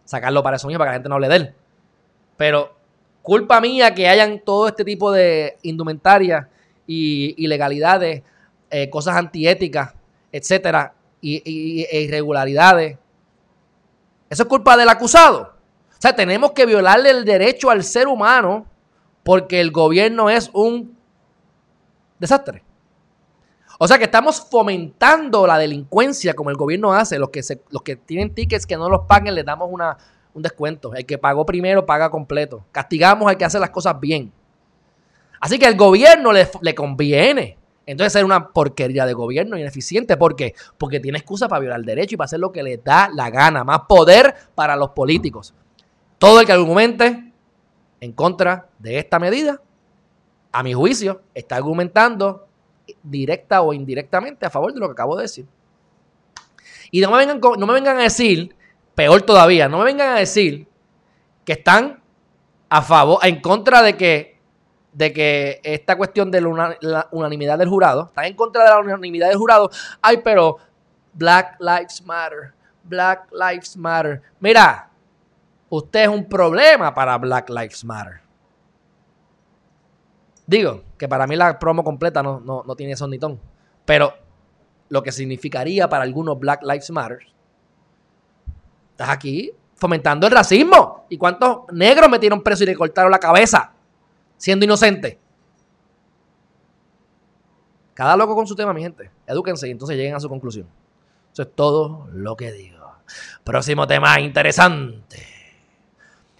[0.03, 1.55] Sacarlo para eso mismo, para que la gente no hable de él.
[2.37, 2.75] Pero
[3.21, 6.49] culpa mía que hayan todo este tipo de indumentaria
[6.87, 8.23] y ilegalidades,
[8.71, 9.93] eh, cosas antiéticas,
[10.31, 10.95] etcétera,
[11.35, 12.97] y, e irregularidades.
[14.29, 15.53] Eso es culpa del acusado.
[15.89, 18.65] O sea, tenemos que violarle el derecho al ser humano
[19.23, 20.97] porque el gobierno es un
[22.19, 22.63] desastre.
[23.79, 27.19] O sea que estamos fomentando la delincuencia como el gobierno hace.
[27.19, 29.97] Los que, los que tienen tickets que no los paguen les damos una,
[30.33, 30.93] un descuento.
[30.93, 32.65] El que pagó primero paga completo.
[32.71, 34.31] Castigamos al que hace las cosas bien.
[35.39, 40.17] Así que al gobierno le, le conviene entonces es una porquería de gobierno ineficiente.
[40.17, 40.53] ¿Por qué?
[40.77, 43.29] Porque tiene excusa para violar el derecho y para hacer lo que le da la
[43.29, 43.63] gana.
[43.63, 45.53] Más poder para los políticos.
[46.17, 47.31] Todo el que argumente
[48.01, 49.61] en contra de esta medida,
[50.51, 52.47] a mi juicio, está argumentando
[53.03, 55.47] directa o indirectamente a favor de lo que acabo de decir.
[56.91, 58.53] Y no me vengan, no me vengan a decir,
[58.95, 60.67] peor todavía, no me vengan a decir
[61.45, 62.01] que están
[62.69, 64.36] a favor, en contra de que
[64.93, 69.29] de que esta cuestión de la, unanimidad del jurado, están en contra de la unanimidad
[69.29, 69.69] del jurado,
[70.01, 70.57] ay, pero
[71.13, 74.21] Black Lives Matter, Black Lives Matter.
[74.39, 74.89] Mira,
[75.69, 78.21] usted es un problema para Black Lives Matter.
[80.45, 83.39] Digo, que para mí la promo completa no, no, no tiene sonitón.
[83.85, 84.13] Pero
[84.89, 87.19] lo que significaría para algunos Black Lives Matter,
[88.91, 91.05] estás aquí fomentando el racismo.
[91.09, 93.73] ¿Y cuántos negros metieron preso y le cortaron la cabeza?
[94.37, 95.19] Siendo inocente.
[97.93, 99.09] Cada loco con su tema, mi gente.
[99.25, 100.67] Edúquense y entonces lleguen a su conclusión.
[101.33, 102.93] Eso es todo lo que digo.
[103.43, 105.25] Próximo tema interesante.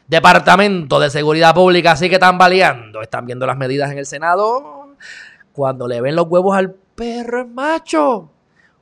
[0.08, 3.02] Departamento de Seguridad Pública sigue tambaleando.
[3.02, 4.96] Están viendo las medidas en el Senado.
[5.52, 8.32] Cuando le ven los huevos al perro es macho.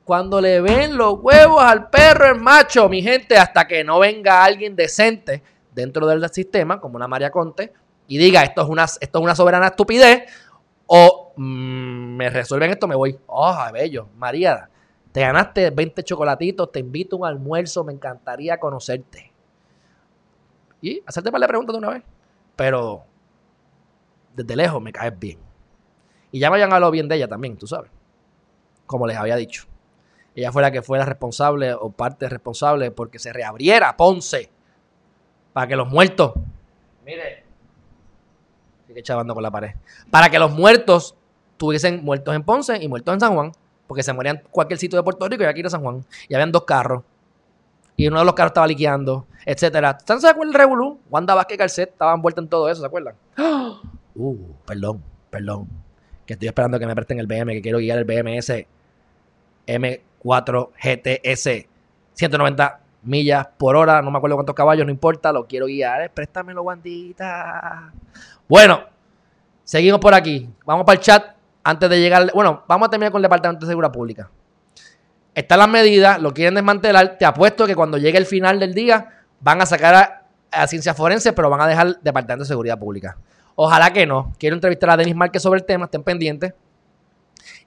[0.04, 4.44] Cuando le ven los huevos al perro es macho, mi gente, hasta que no venga
[4.44, 5.42] alguien decente
[5.74, 7.72] dentro del sistema, como una María Conte,
[8.08, 10.30] y diga esto es una, esto es una soberana estupidez,
[10.86, 13.18] o mm, me resuelven esto, me voy.
[13.26, 14.68] Oh, bello, María,
[15.12, 19.32] te ganaste 20 chocolatitos, te invito a un almuerzo, me encantaría conocerte.
[20.80, 22.02] Y hacerte para la pregunta de una vez.
[22.54, 23.04] Pero
[24.34, 25.38] desde lejos me caes bien.
[26.30, 27.90] Y ya me hayan hablado bien de ella también, tú sabes.
[28.86, 29.64] Como les había dicho.
[30.34, 34.50] Ella fue la que fue la responsable o parte responsable porque se reabriera Ponce.
[35.52, 36.34] Para que los muertos.
[37.04, 37.45] Mire.
[38.96, 39.72] Sigue chavando con la pared.
[40.10, 41.14] Para que los muertos
[41.58, 43.52] tuviesen muertos en Ponce y muertos en San Juan.
[43.86, 46.02] Porque se morían cualquier sitio de Puerto Rico y aquí en San Juan.
[46.30, 47.02] Y habían dos carros.
[47.94, 49.98] Y uno de los carros estaba liqueando, etcétera.
[49.98, 50.98] ¿Ustedes se acuerdan del Revolú?
[51.10, 53.14] Wanda Vázquez y Calcet estaban envueltos en todo eso, ¿se acuerdan?
[54.18, 55.68] Uh, perdón, perdón.
[56.24, 58.64] Que estoy esperando que me presten el BM, que quiero guiar el BMS
[59.66, 61.66] M4 GTS.
[62.14, 66.10] 190 millas por hora, no me acuerdo cuántos caballos, no importa, lo quiero guiar.
[66.12, 67.92] Préstamelo, Wandita.
[68.48, 68.84] Bueno,
[69.64, 70.48] seguimos por aquí.
[70.64, 72.30] Vamos para el chat antes de llegar.
[72.34, 74.30] Bueno, vamos a terminar con el Departamento de Seguridad Pública.
[75.34, 77.18] Están las medidas, lo quieren desmantelar.
[77.18, 81.32] Te apuesto que cuando llegue el final del día van a sacar a, ciencia forense,
[81.32, 83.18] pero van a dejar el Departamento de Seguridad Pública.
[83.54, 84.34] Ojalá que no.
[84.38, 86.54] Quiero entrevistar a Denis Márquez sobre el tema, estén pendientes.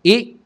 [0.02, 0.40] Y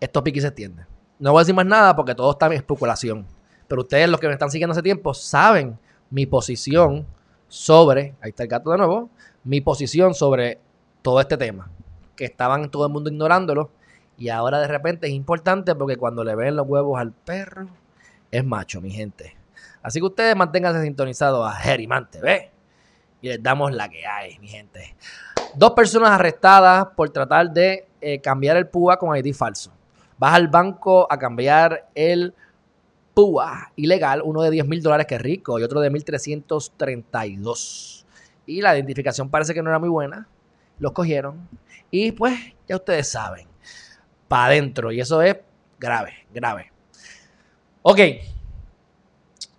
[0.00, 0.97] esto pique se extiende.
[1.18, 3.26] No voy a decir más nada porque todo está en especulación.
[3.66, 5.78] Pero ustedes, los que me están siguiendo hace tiempo, saben
[6.10, 7.06] mi posición
[7.48, 9.10] sobre, ahí está el gato de nuevo,
[9.44, 10.60] mi posición sobre
[11.02, 11.70] todo este tema.
[12.16, 13.70] Que estaban todo el mundo ignorándolo.
[14.16, 17.68] Y ahora de repente es importante porque cuando le ven los huevos al perro,
[18.30, 19.36] es macho, mi gente.
[19.82, 22.50] Así que ustedes manténganse sintonizados a Geriman TV
[23.20, 24.96] y les damos la que hay, mi gente.
[25.54, 29.72] Dos personas arrestadas por tratar de eh, cambiar el PUA con ID falso.
[30.18, 32.34] Vas al banco a cambiar el
[33.14, 38.04] PUA ilegal, uno de 10 mil dólares, que es rico, y otro de 1.332.
[38.46, 40.28] Y la identificación parece que no era muy buena.
[40.78, 41.48] Los cogieron.
[41.90, 43.48] Y pues, ya ustedes saben,
[44.26, 44.92] para adentro.
[44.92, 45.36] Y eso es
[45.78, 46.72] grave, grave.
[47.82, 48.00] Ok.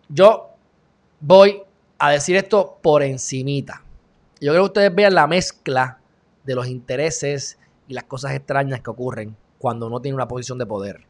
[0.08, 0.50] Yo
[1.20, 1.62] voy
[1.98, 3.84] a decir esto por encimita.
[4.42, 6.00] Yo creo que ustedes vean la mezcla
[6.44, 10.66] de los intereses y las cosas extrañas que ocurren cuando uno tiene una posición de
[10.66, 11.06] poder.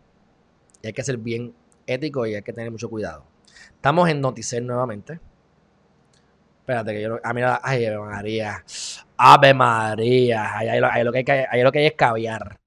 [0.82, 1.54] Y hay que ser bien
[1.88, 3.24] ético y hay que tener mucho cuidado.
[3.74, 5.22] Estamos en Noticel nuevamente.
[6.60, 7.20] Espérate que yo.
[7.24, 8.66] Ah, mira, ay, Ave María.
[9.16, 10.58] Ave María.
[10.58, 12.60] Ahí, lo, que hay, ahí lo que hay es caviar.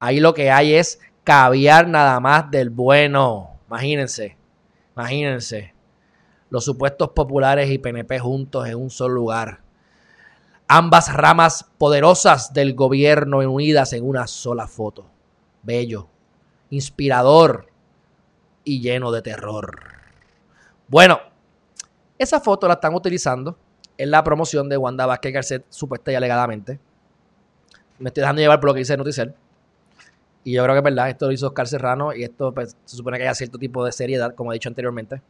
[0.00, 3.60] Ahí lo que hay es caviar nada más del bueno.
[3.68, 4.36] Imagínense.
[4.96, 5.76] Imagínense
[6.50, 9.60] los supuestos populares y PNP juntos en un solo lugar.
[10.68, 15.06] Ambas ramas poderosas del gobierno unidas en una sola foto.
[15.66, 16.08] Bello,
[16.70, 17.66] inspirador
[18.62, 19.80] y lleno de terror.
[20.86, 21.18] Bueno,
[22.18, 23.58] esa foto la están utilizando
[23.98, 26.78] en la promoción de Wanda Vázquez Garcet, supuesta y alegadamente.
[27.98, 29.34] Me estoy dejando llevar por lo que dice Noticel.
[30.44, 32.96] Y yo creo que es verdad, esto lo hizo Oscar Serrano y esto pues, se
[32.96, 35.20] supone que hay cierto tipo de seriedad, como he dicho anteriormente.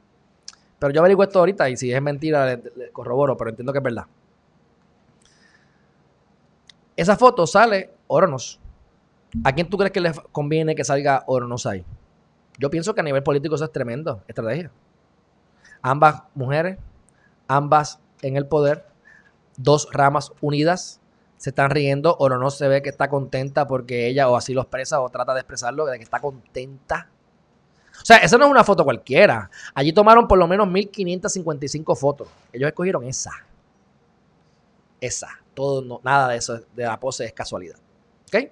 [0.78, 3.82] Pero yo averiguo esto ahorita y si es mentira, le, corroboro, pero entiendo que es
[3.82, 4.04] verdad.
[6.94, 8.60] Esa foto sale Oronos.
[9.44, 11.84] ¿A quién tú crees que le conviene que salga Oronos ahí?
[12.58, 14.70] Yo pienso que a nivel político eso es tremendo, estrategia.
[15.82, 16.78] Ambas mujeres,
[17.48, 18.86] ambas en el poder,
[19.56, 21.00] dos ramas unidas,
[21.36, 22.16] se están riendo.
[22.18, 25.40] Oronos se ve que está contenta porque ella o así lo expresa o trata de
[25.40, 27.10] expresarlo, de que está contenta
[28.02, 29.50] o sea, esa no es una foto cualquiera.
[29.74, 32.28] Allí tomaron por lo menos 1555 fotos.
[32.52, 33.32] Ellos escogieron esa.
[35.00, 35.28] Esa.
[35.54, 37.76] Todo, nada de eso, de la pose es casualidad.
[38.28, 38.50] ¿Ok?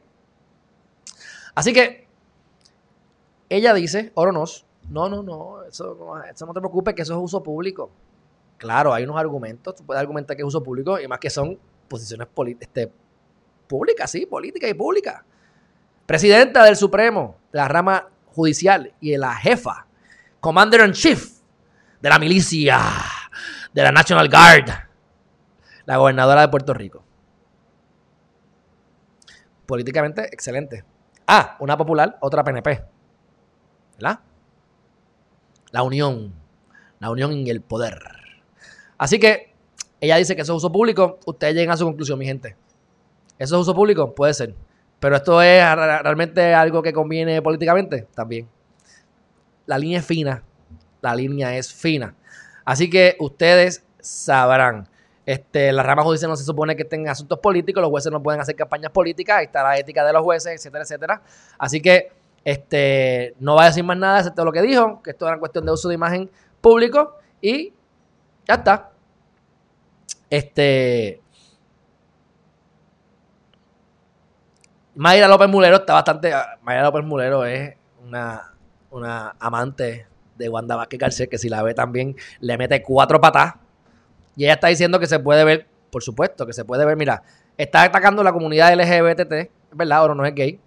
[1.54, 2.06] Así que
[3.48, 7.42] ella dice, Oronos, no, no, no, eso, eso no te preocupes, que eso es uso
[7.42, 7.90] público.
[8.58, 11.58] Claro, hay unos argumentos, tú puedes argumentar que es uso público y más que son
[11.88, 12.28] posiciones
[12.60, 12.90] este,
[13.66, 15.22] públicas, sí, políticas y públicas.
[16.06, 19.86] Presidenta del Supremo, de la rama judicial y la jefa,
[20.40, 21.38] commander in chief
[22.00, 22.80] de la milicia,
[23.72, 24.70] de la National Guard,
[25.86, 27.04] la gobernadora de Puerto Rico.
[29.66, 30.84] Políticamente excelente.
[31.26, 32.84] Ah, una popular, otra PNP.
[33.94, 34.20] ¿Verdad?
[35.70, 36.32] La unión.
[36.98, 37.98] La unión en el poder.
[38.98, 39.54] Así que
[40.00, 41.18] ella dice que eso es uso público.
[41.26, 42.56] Ustedes lleguen a su conclusión, mi gente.
[43.38, 44.14] ¿Eso es uso público?
[44.14, 44.54] Puede ser.
[45.00, 48.48] Pero esto es realmente algo que conviene políticamente también.
[49.66, 50.42] La línea es fina.
[51.00, 52.14] La línea es fina.
[52.64, 54.88] Así que ustedes sabrán.
[55.26, 58.40] Este, la rama judicial no se supone que estén asuntos políticos, los jueces no pueden
[58.40, 61.22] hacer campañas políticas, ahí está la ética de los jueces, etcétera, etcétera.
[61.58, 62.12] Así que
[62.44, 65.64] este, no va a decir más nada excepto lo que dijo, que esto era cuestión
[65.64, 67.72] de uso de imagen público y
[68.46, 68.90] ya está.
[70.28, 71.22] Este.
[74.94, 76.32] Mayra López Mulero está bastante.
[76.62, 78.54] Mayra López Mulero es una,
[78.90, 80.06] una amante
[80.36, 83.54] de Wanda Vázquez Garcés, que si la ve también le mete cuatro patas.
[84.36, 87.22] Y ella está diciendo que se puede ver, por supuesto, que se puede ver, mira,
[87.56, 90.60] está atacando la comunidad LGBT, es verdad, ahora no es gay.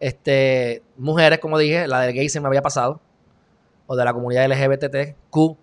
[0.00, 3.00] Este, mujeres, como dije, la del gay se me había pasado.
[3.86, 5.56] O de la comunidad LGBT, Q,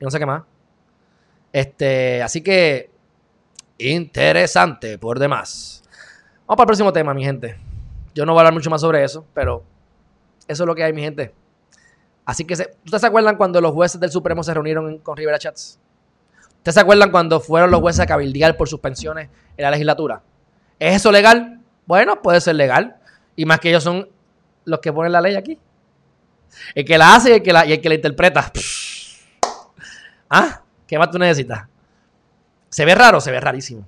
[0.00, 0.44] y no sé qué más.
[1.52, 2.90] Este, así que,
[3.78, 5.82] interesante por demás.
[6.46, 7.56] Vamos para el próximo tema, mi gente.
[8.14, 9.62] Yo no voy a hablar mucho más sobre eso, pero
[10.48, 11.34] eso es lo que hay, mi gente.
[12.24, 15.78] Así que, ¿ustedes se acuerdan cuando los jueces del Supremo se reunieron con Rivera Chats?
[16.64, 20.22] ¿Ustedes se acuerdan cuando fueron los jueces a cabildear por suspensiones en la legislatura?
[20.78, 21.60] ¿Es eso legal?
[21.84, 22.96] Bueno, puede ser legal.
[23.36, 24.08] Y más que ellos son
[24.64, 25.58] los que ponen la ley aquí.
[26.74, 28.50] El que la hace y el que la, y el que la interpreta.
[30.30, 30.62] ¿Ah?
[30.86, 31.68] ¿Qué más tú necesitas?
[32.70, 33.20] ¿Se ve raro?
[33.20, 33.86] Se ve rarísimo.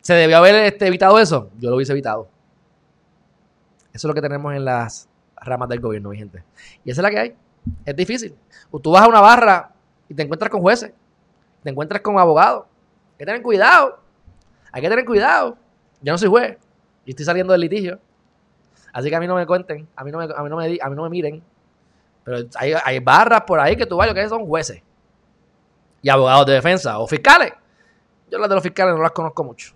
[0.00, 1.50] ¿Se debió haber este, evitado eso?
[1.58, 2.30] Yo lo hubiese evitado.
[3.92, 5.06] Eso es lo que tenemos en las
[5.36, 6.42] ramas del gobierno, mi gente.
[6.82, 7.36] Y esa es la que hay.
[7.84, 8.34] Es difícil.
[8.82, 9.70] tú vas a una barra
[10.08, 10.94] y te encuentras con jueces,
[11.62, 12.66] te encuentras con abogados.
[13.12, 14.00] Hay que tener cuidado.
[14.72, 15.56] Hay que tener cuidado.
[16.00, 16.58] Yo no soy juez
[17.04, 17.98] y estoy saliendo del litigio.
[18.92, 20.78] Así que a mí no me cuenten, a mí no me, a mí no me,
[20.80, 21.42] a mí no me miren.
[22.24, 24.82] Pero hay, barras por ahí que tú vayas que son jueces
[26.02, 27.52] y abogados de defensa o fiscales.
[28.30, 29.72] Yo las de los fiscales no las conozco mucho,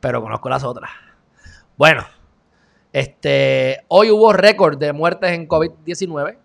[0.00, 0.90] pero conozco las otras.
[1.76, 2.04] Bueno,
[2.92, 6.36] este, hoy hubo récord de muertes en COVID-19.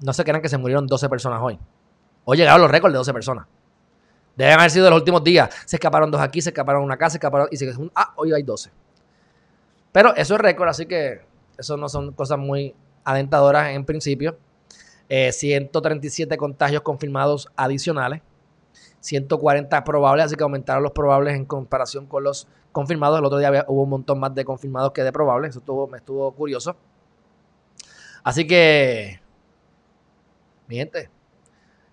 [0.00, 1.58] No se crean que se murieron 12 personas hoy.
[2.24, 3.46] Hoy llegaron los récords de 12 personas.
[4.36, 5.50] Deben haber sido los últimos días.
[5.66, 8.42] Se escaparon dos aquí, se escaparon una casa, se escaparon y se Ah, hoy hay
[8.42, 8.70] 12.
[9.92, 11.20] Pero eso es récord, así que
[11.58, 14.38] eso no son cosas muy alentadoras en principio.
[15.08, 18.22] 137 eh, contagios confirmados adicionales.
[19.00, 23.18] 140 probables, así que aumentaron los probables en comparación con los confirmados.
[23.18, 25.56] El otro día hubo un montón más de confirmados que de probables.
[25.56, 26.76] Eso me estuvo curioso.
[28.22, 29.20] Así que,
[30.68, 31.10] mi gente,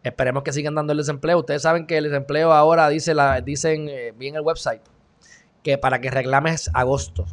[0.03, 1.39] esperemos que sigan dando el desempleo.
[1.39, 4.81] Ustedes saben que el desempleo ahora dice la, dicen eh, bien el website
[5.63, 7.25] que para que reclames agosto.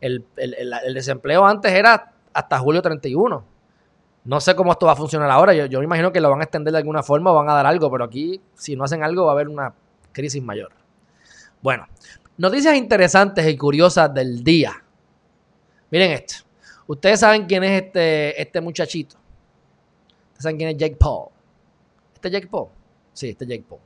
[0.00, 3.54] El, el desempleo antes era hasta julio 31
[4.24, 5.52] no sé cómo esto va a funcionar ahora.
[5.52, 7.66] Yo, me imagino que lo van a extender de alguna forma o van a dar
[7.66, 9.74] algo, pero aquí, si no hacen algo, va a haber una
[10.12, 10.72] crisis mayor.
[11.60, 11.86] Bueno,
[12.38, 14.82] noticias interesantes y curiosas del día.
[15.90, 16.36] Miren esto.
[16.86, 19.16] Ustedes saben quién es este, este muchachito.
[20.28, 21.28] Ustedes saben quién es Jake Paul.
[22.24, 22.68] ¿Este es Jake Paul?
[23.12, 23.80] Sí, este es Jake Paul.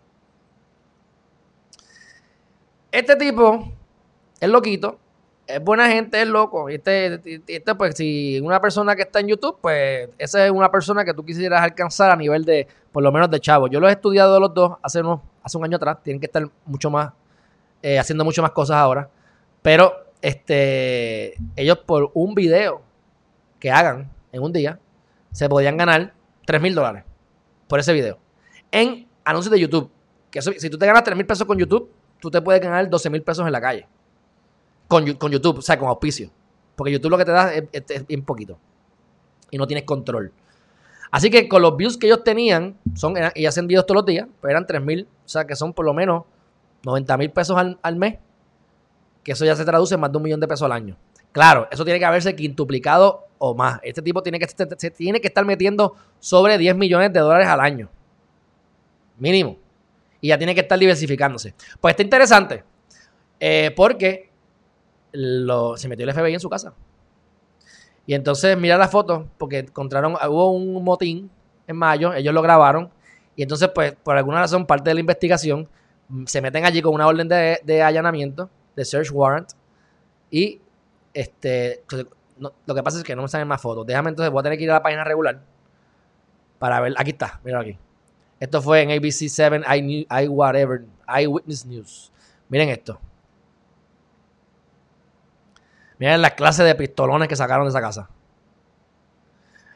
[2.92, 3.72] Este tipo
[4.40, 4.98] es loquito
[5.48, 6.68] es buena gente, es loco.
[6.68, 11.04] Este, este, pues, si una persona que está en YouTube, pues, esa es una persona
[11.06, 13.66] que tú quisieras alcanzar a nivel de, por lo menos de chavo.
[13.66, 15.96] Yo los he estudiado los dos hace, unos, hace un año atrás.
[16.02, 17.12] Tienen que estar mucho más,
[17.82, 19.08] eh, haciendo mucho más cosas ahora.
[19.62, 22.82] Pero, este, ellos por un video
[23.58, 24.78] que hagan en un día,
[25.32, 26.12] se podían ganar
[26.44, 27.04] 3 mil dólares
[27.68, 28.27] por ese video.
[28.70, 29.90] En anuncios de YouTube.
[30.30, 31.90] Que si tú te ganas 3 mil pesos con YouTube,
[32.20, 33.86] tú te puedes ganar 12 mil pesos en la calle.
[34.86, 36.30] Con, YouTube, o sea, con auspicio.
[36.76, 38.58] Porque YouTube lo que te da es, bien poquito.
[39.50, 40.32] Y no tienes control.
[41.10, 44.28] Así que con los views que ellos tenían, son, y hacen videos todos los días,
[44.40, 46.24] pues eran 3 mil, o sea que son por lo menos
[46.84, 48.18] 90 mil pesos al, mes,
[49.24, 50.96] que eso ya se traduce en más de un millón de pesos al año.
[51.32, 53.80] Claro, eso tiene que haberse quintuplicado o más.
[53.82, 57.60] Este tipo tiene que, se tiene que estar metiendo sobre 10 millones de dólares al
[57.60, 57.88] año.
[59.18, 59.56] Mínimo.
[60.20, 61.54] Y ya tiene que estar diversificándose.
[61.80, 62.64] Pues está interesante.
[63.40, 64.30] Eh, porque
[65.12, 66.74] se metió el FBI en su casa.
[68.06, 71.30] Y entonces mira la foto, porque encontraron, hubo un motín
[71.66, 72.90] en mayo, ellos lo grabaron,
[73.36, 75.68] y entonces pues por alguna razón parte de la investigación
[76.08, 79.50] mm, se meten allí con una orden de, allanamiento, de search warrant,
[80.30, 80.58] y
[81.12, 81.84] este,
[82.38, 83.86] lo que pasa es que no me salen más fotos.
[83.86, 85.40] Déjame entonces, voy a tener que ir a la página regular
[86.58, 87.78] para ver, aquí está, mira aquí.
[88.40, 92.12] Esto fue en ABC7, I, I whatever, Eyewitness News.
[92.48, 93.00] Miren esto.
[95.98, 98.08] Miren la clase de pistolones que sacaron de esa casa.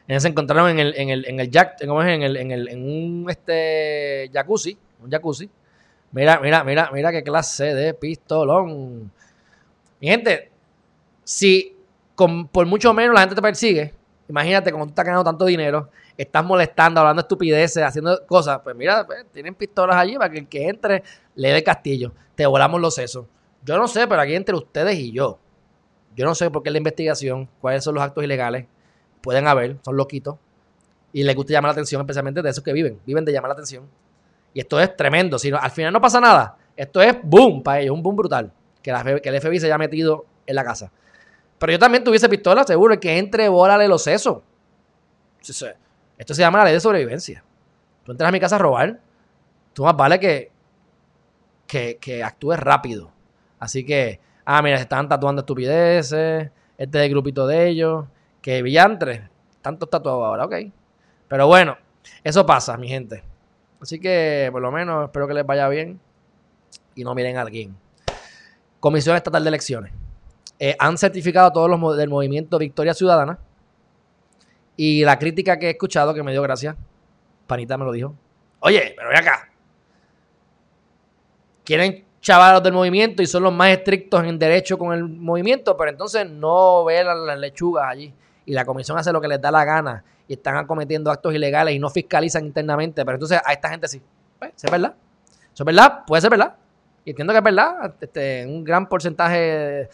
[0.07, 3.29] se encontraron en el, en el, en el jack, En el, en el, en un
[3.29, 5.49] este jacuzzi, un jacuzzi.
[6.13, 9.11] Mira, mira, mira, mira qué clase de pistolón.
[9.99, 10.51] Mi gente,
[11.23, 11.75] si
[12.15, 13.93] con, por mucho menos la gente te persigue,
[14.29, 19.05] imagínate como tú estás ganando tanto dinero, estás molestando, hablando estupideces, haciendo cosas, pues mira,
[19.05, 21.03] pues, tienen pistolas allí para que el que entre
[21.35, 22.13] le dé castillo.
[22.35, 23.25] Te volamos los sesos.
[23.63, 25.39] Yo no sé, pero aquí entre ustedes y yo,
[26.15, 28.65] yo no sé por qué la investigación, cuáles son los actos ilegales,
[29.21, 30.35] pueden haber, son loquitos,
[31.11, 33.53] y les gusta llamar la atención, especialmente de esos que viven, viven de llamar la
[33.53, 33.87] atención.
[34.53, 35.39] Y esto es tremendo.
[35.39, 38.51] Si al final no pasa nada, esto es boom para ellos, un boom brutal.
[38.81, 38.91] Que,
[39.21, 40.91] que el FBI se haya metido en la casa.
[41.59, 44.39] Pero yo también tuviese pistola, seguro, que entre, bórale los sesos.
[46.17, 47.43] Esto se llama la ley de sobrevivencia.
[48.03, 48.99] Tú entras a mi casa a robar,
[49.73, 50.51] tú más vale que,
[51.67, 53.11] que, actúes rápido.
[53.59, 58.05] Así que, ah, mira, se están tatuando estupideces, este es el grupito de ellos,
[58.41, 59.29] que villantre,
[59.61, 60.55] tantos tatuados ahora, ok.
[61.27, 61.77] Pero bueno,
[62.23, 63.23] eso pasa, mi gente.
[63.81, 65.99] Así que, por lo menos, espero que les vaya bien
[66.95, 67.75] y no miren a alguien.
[68.79, 69.93] Comisión Estatal de Elecciones.
[70.59, 73.39] Eh, han certificado a todos los del movimiento Victoria Ciudadana.
[74.75, 76.75] Y la crítica que he escuchado, que me dio gracia,
[77.47, 78.15] Panita me lo dijo.
[78.59, 79.49] Oye, pero ven acá.
[81.63, 85.03] Quieren chavar a los del movimiento y son los más estrictos en derecho con el
[85.03, 88.13] movimiento, pero entonces no ven las lechugas allí.
[88.45, 91.75] Y la comisión hace lo que les da la gana y están cometiendo actos ilegales
[91.75, 93.03] y no fiscalizan internamente.
[93.05, 94.01] Pero entonces a esta gente sí.
[94.39, 94.95] Pues, ¿Es verdad?
[95.53, 96.03] ¿Eso es verdad?
[96.05, 96.55] Puede ser verdad.
[97.05, 97.95] Y entiendo que es verdad.
[97.99, 99.89] Este, un gran porcentaje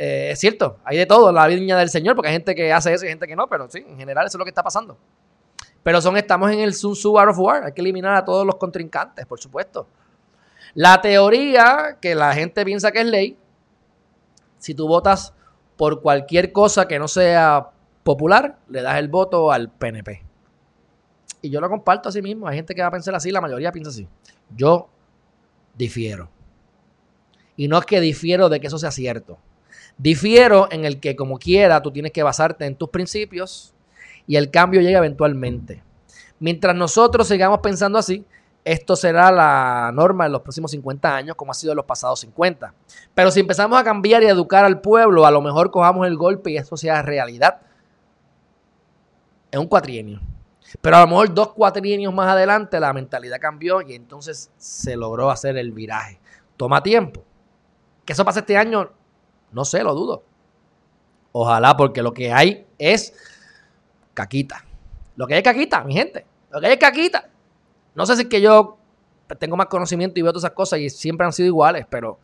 [0.00, 2.72] eh, es cierto, hay de todo en la viña del Señor, porque hay gente que
[2.72, 4.62] hace eso y gente que no, pero sí, en general eso es lo que está
[4.62, 4.96] pasando.
[5.82, 8.46] Pero son, estamos en el Sun Tzu Out of War, hay que eliminar a todos
[8.46, 9.88] los contrincantes, por supuesto.
[10.74, 13.36] La teoría que la gente piensa que es ley,
[14.58, 15.34] si tú votas
[15.76, 17.70] por cualquier cosa que no sea
[18.04, 20.22] popular, le das el voto al PNP.
[21.42, 22.46] Y yo lo comparto así mismo.
[22.46, 24.06] Hay gente que va a pensar así, la mayoría piensa así.
[24.54, 24.88] Yo
[25.74, 26.30] difiero.
[27.56, 29.38] Y no es que difiero de que eso sea cierto.
[29.98, 33.74] Difiero en el que como quiera tú tienes que basarte en tus principios
[34.26, 35.82] y el cambio llega eventualmente.
[36.38, 38.24] Mientras nosotros sigamos pensando así,
[38.64, 42.20] esto será la norma en los próximos 50 años como ha sido en los pasados
[42.20, 42.74] 50.
[43.14, 46.16] Pero si empezamos a cambiar y a educar al pueblo, a lo mejor cojamos el
[46.16, 47.60] golpe y eso sea realidad
[49.50, 50.20] en un cuatrienio.
[50.80, 55.30] Pero a lo mejor dos cuatrienios más adelante la mentalidad cambió y entonces se logró
[55.30, 56.20] hacer el viraje.
[56.56, 57.24] Toma tiempo.
[58.04, 58.90] Que eso pase este año,
[59.52, 60.22] no sé, lo dudo.
[61.32, 63.14] Ojalá, porque lo que hay es
[64.14, 64.64] caquita.
[65.16, 66.26] Lo que hay es caquita, mi gente.
[66.50, 67.28] Lo que hay es caquita.
[67.94, 68.78] No sé si es que yo
[69.38, 72.18] tengo más conocimiento y veo todas esas cosas y siempre han sido iguales, pero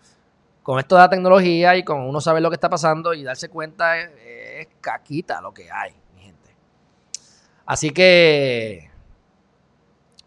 [0.62, 3.48] con esto de la tecnología y con uno saber lo que está pasando y darse
[3.48, 6.54] cuenta es, es caquita lo que hay, mi gente.
[7.66, 8.90] Así que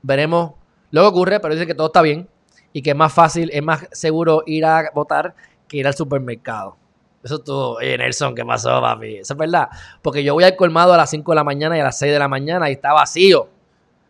[0.02, 0.54] veremos
[0.92, 2.30] lo que ocurre, pero dice que todo está bien
[2.74, 5.36] y que es más fácil, es más seguro ir a votar
[5.68, 6.78] que ir al supermercado.
[7.24, 9.18] Eso todo, oye Nelson, ¿qué pasó, papi?
[9.18, 9.70] Eso es verdad.
[10.02, 12.14] Porque yo voy al colmado a las 5 de la mañana y a las 6
[12.14, 13.50] de la mañana y está vacío.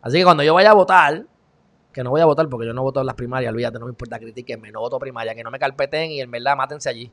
[0.02, 1.24] Así que cuando yo vaya a votar,
[1.92, 3.90] que no voy a votar porque yo no voto en las primarias, olvídate, no me
[3.90, 7.10] importa, critiquenme, no voto primaria, que no me carpeten y en verdad mátense allí.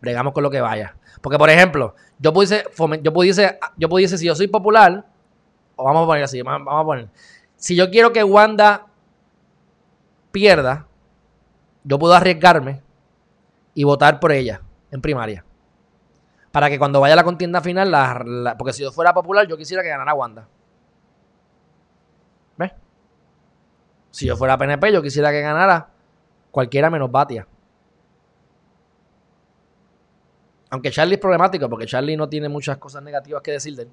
[0.00, 0.94] Bregamos con lo que vaya.
[1.20, 2.64] Porque, por ejemplo, yo pudiese,
[3.02, 5.04] yo pudiese, yo pudiese, si yo soy popular,
[5.76, 7.08] o vamos a poner así, vamos a poner,
[7.56, 8.86] si yo quiero que Wanda
[10.30, 10.86] pierda,
[11.84, 12.82] yo puedo arriesgarme
[13.74, 14.60] y votar por ella
[14.90, 15.44] en primaria.
[16.52, 19.82] Para que cuando vaya a la contienda final, porque si yo fuera popular, yo quisiera
[19.82, 20.48] que ganara Wanda.
[22.56, 22.72] ¿Ves?
[24.10, 25.88] Si yo fuera PNP, yo quisiera que ganara
[26.50, 27.46] cualquiera menos Batia.
[30.70, 33.90] Aunque Charlie es problemático, porque Charlie no tiene muchas cosas negativas que decir de él.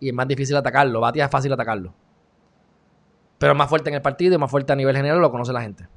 [0.00, 1.00] Y es más difícil atacarlo.
[1.00, 1.94] Batia es fácil atacarlo.
[3.38, 5.52] Pero es más fuerte en el partido y más fuerte a nivel general, lo conoce
[5.52, 5.88] la gente.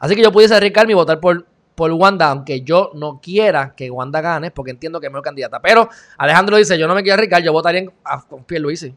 [0.00, 1.46] Así que yo pudiese arriesgarme y votar por,
[1.78, 5.62] por Wanda, aunque yo no quiera que Wanda gane, porque entiendo que es mejor candidata.
[5.62, 8.92] Pero Alejandro dice, yo no me quiero arriesgar, yo votaría en, a, con Pierluisi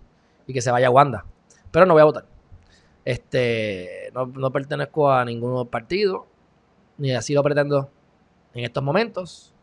[0.48, 1.24] y que se vaya Wanda.
[1.70, 2.26] Pero no voy a votar.
[3.06, 6.26] Este, no, pertenezco a ningún partido,
[6.98, 7.92] ni así lo pretendo
[8.56, 9.54] en estos momentos.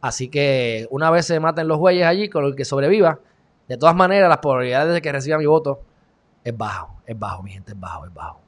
[0.00, 3.20] Así que una vez se maten los güeyes allí, con el que sobreviva,
[3.68, 5.82] de todas maneras, las probabilidades de que reciba mi voto
[6.42, 8.41] es bajo, es bajo, mi gente, es bajo, es bajo.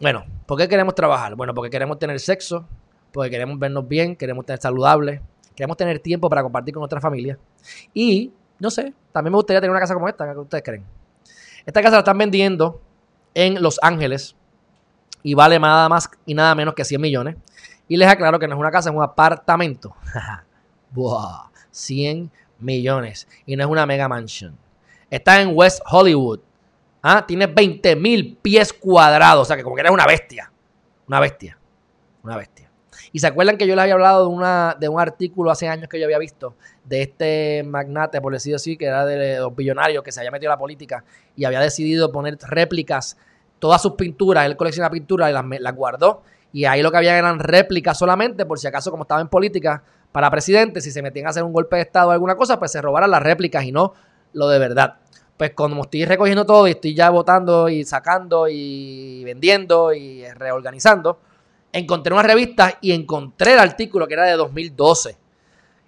[0.00, 1.34] Bueno, ¿por qué queremos trabajar?
[1.34, 2.66] Bueno, porque queremos tener sexo,
[3.12, 5.22] porque queremos vernos bien, queremos tener saludables,
[5.54, 7.38] queremos tener tiempo para compartir con nuestra familia.
[7.94, 10.84] Y, no sé, también me gustaría tener una casa como esta, ¿qué ustedes creen?
[11.64, 12.80] Esta casa la están vendiendo
[13.34, 14.36] en Los Ángeles
[15.22, 17.36] y vale nada más y nada menos que 100 millones.
[17.88, 19.96] Y les aclaro que no es una casa, es un apartamento.
[20.90, 23.26] Buah, 100 millones.
[23.46, 24.56] Y no es una mega mansion.
[25.10, 26.40] Está en West Hollywood,
[27.08, 27.24] ¿Ah?
[27.24, 29.42] Tiene 20 mil pies cuadrados.
[29.42, 30.50] O sea que como que eres una bestia.
[31.06, 31.56] Una bestia.
[32.24, 32.68] Una bestia.
[33.12, 35.88] Y se acuerdan que yo les había hablado de, una, de un artículo hace años
[35.88, 40.02] que yo había visto de este magnate, por decirlo así, que era de los billonarios
[40.02, 41.04] que se había metido a la política
[41.36, 43.16] y había decidido poner réplicas,
[43.60, 46.24] todas sus pinturas, él colecciona pinturas y las, las guardó.
[46.52, 49.84] Y ahí lo que había eran réplicas solamente, por si acaso, como estaba en política,
[50.10, 52.72] para presidente, si se metían a hacer un golpe de Estado o alguna cosa, pues
[52.72, 53.94] se robaran las réplicas y no
[54.32, 54.96] lo de verdad.
[55.36, 61.18] Pues como estoy recogiendo todo y estoy ya votando y sacando y vendiendo y reorganizando,
[61.72, 65.18] encontré una revista y encontré el artículo que era de 2012.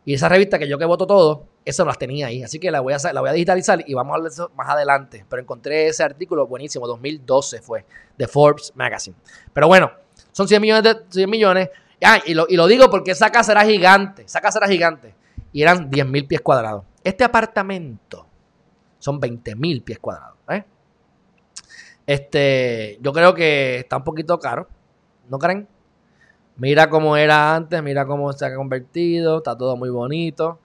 [0.05, 2.43] Y esa revista que yo que voto todo, eso las tenía ahí.
[2.43, 4.51] Así que la voy a, la voy a digitalizar y vamos a hablar de eso
[4.55, 5.25] más adelante.
[5.29, 7.85] Pero encontré ese artículo buenísimo, 2012 fue,
[8.17, 9.17] de Forbes Magazine.
[9.53, 9.93] Pero bueno,
[10.33, 11.71] son 100 millones de 100 millones.
[12.03, 14.23] Ah, y, lo, y lo digo porque esa casa era gigante.
[14.23, 15.15] Esa casa era gigante.
[15.53, 16.85] Y eran 10 mil pies cuadrados.
[17.03, 18.28] Este apartamento
[18.99, 20.37] son 20 mil pies cuadrados.
[20.51, 20.65] ¿eh?
[22.07, 24.69] Este, yo creo que está un poquito caro.
[25.29, 25.69] ¿No creen?
[26.57, 30.59] Mira cómo era antes, mira cómo se ha convertido, está todo muy bonito.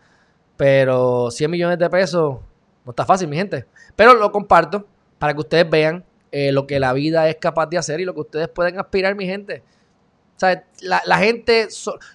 [0.58, 2.38] Pero 100 millones de pesos
[2.86, 3.66] no está fácil, mi gente.
[3.96, 4.86] Pero lo comparto
[5.20, 8.14] para que ustedes vean eh, lo que la vida es capaz de hacer y lo
[8.14, 9.64] que ustedes pueden aspirar, mi gente.
[10.82, 11.68] La, gente,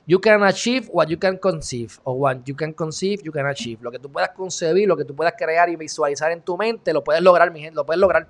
[0.07, 3.83] you can achieve what you can conceive, o what you can conceive, you can achieve.
[3.83, 6.93] Lo que tú puedas concebir, lo que tú puedas crear y visualizar en tu mente,
[6.93, 8.29] lo puedes lograr, mi gente, lo puedes lograr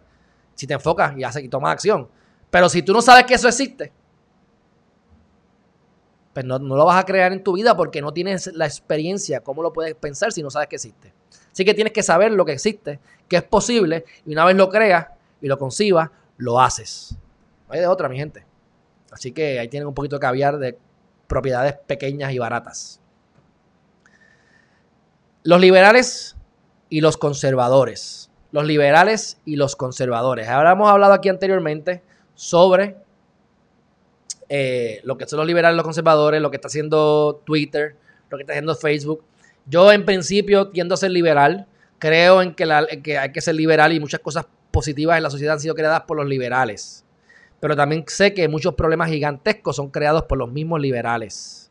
[0.54, 2.08] si te enfocas y haces y tomas acción.
[2.50, 3.92] Pero si tú no sabes que eso existe,
[6.32, 9.40] pues no, no, lo vas a crear en tu vida porque no tienes la experiencia,
[9.40, 11.12] cómo lo puedes pensar si no sabes que existe.
[11.52, 14.68] Así que tienes que saber lo que existe, que es posible, y una vez lo
[14.68, 15.08] creas,
[15.40, 17.16] y lo concibas, lo haces.
[17.66, 18.47] No hay de otra, mi gente.
[19.10, 20.78] Así que ahí tienen un poquito de caviar de
[21.26, 23.00] propiedades pequeñas y baratas.
[25.44, 26.36] Los liberales
[26.88, 28.30] y los conservadores.
[28.50, 30.48] Los liberales y los conservadores.
[30.48, 32.02] Ahora hemos hablado aquí anteriormente
[32.34, 32.96] sobre
[34.48, 37.96] eh, lo que son los liberales y los conservadores, lo que está haciendo Twitter,
[38.30, 39.22] lo que está haciendo Facebook.
[39.66, 41.66] Yo en principio tiendo a ser liberal.
[41.98, 45.30] Creo en que, en que hay que ser liberal y muchas cosas positivas en la
[45.30, 47.04] sociedad han sido creadas por los liberales.
[47.60, 51.70] Pero también sé que muchos problemas gigantescos son creados por los mismos liberales.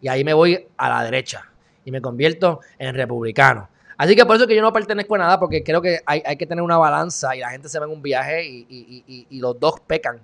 [0.00, 1.50] Y ahí me voy a la derecha
[1.84, 3.68] y me convierto en republicano.
[3.96, 6.46] Así que por eso que yo no pertenezco a nada, porque creo que hay, que
[6.46, 10.20] tener una balanza y la gente se va en un viaje y, los dos pecan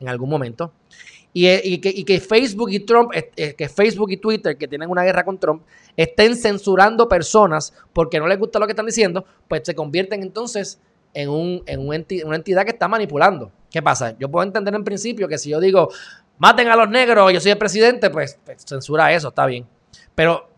[0.00, 0.72] en algún momento.
[1.34, 5.62] Y, que, Facebook y Trump, que Facebook y Twitter, que tienen una guerra con Trump,
[5.94, 10.80] estén censurando personas porque no les gusta lo que están diciendo, pues se convierten entonces
[11.12, 13.52] en, un, en una, entidad, que está manipulando.
[13.70, 14.16] ¿Qué pasa?
[14.18, 15.90] Yo puedo entender en principio que si yo digo,
[16.38, 19.66] maten a los negros, yo soy el presidente, pues, pues, censura eso, está bien.
[20.14, 20.48] Pero,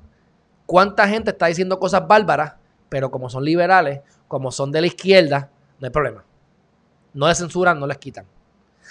[0.66, 2.54] ¿cuánta gente está diciendo cosas bárbaras,
[2.88, 6.24] pero como son liberales, como son de la izquierda, no hay problema.
[7.14, 8.24] No les censuran, no les quitan.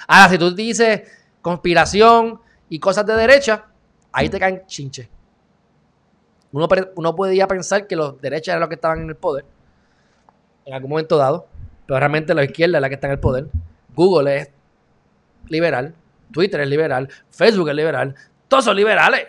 [0.08, 1.02] Ahora, si tú dices
[1.42, 3.66] conspiración y cosas de derecha,
[4.12, 5.08] ahí te caen chinches.
[6.52, 9.46] Uno, uno podría pensar que los derechas eran los que estaban en el poder
[10.70, 11.48] en algún momento dado,
[11.88, 13.48] pero realmente la izquierda es la que está en el poder.
[14.00, 14.50] Google es
[15.50, 15.94] liberal,
[16.32, 18.16] Twitter es liberal, Facebook es liberal,
[18.48, 19.28] todos son liberales.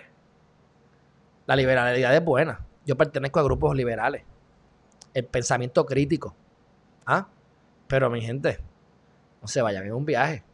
[1.46, 2.64] La liberalidad es buena.
[2.86, 4.22] Yo pertenezco a grupos liberales.
[5.12, 6.36] El pensamiento crítico.
[7.04, 7.26] ¿Ah?
[7.88, 8.60] Pero mi gente,
[9.42, 10.44] no se vayan en un viaje.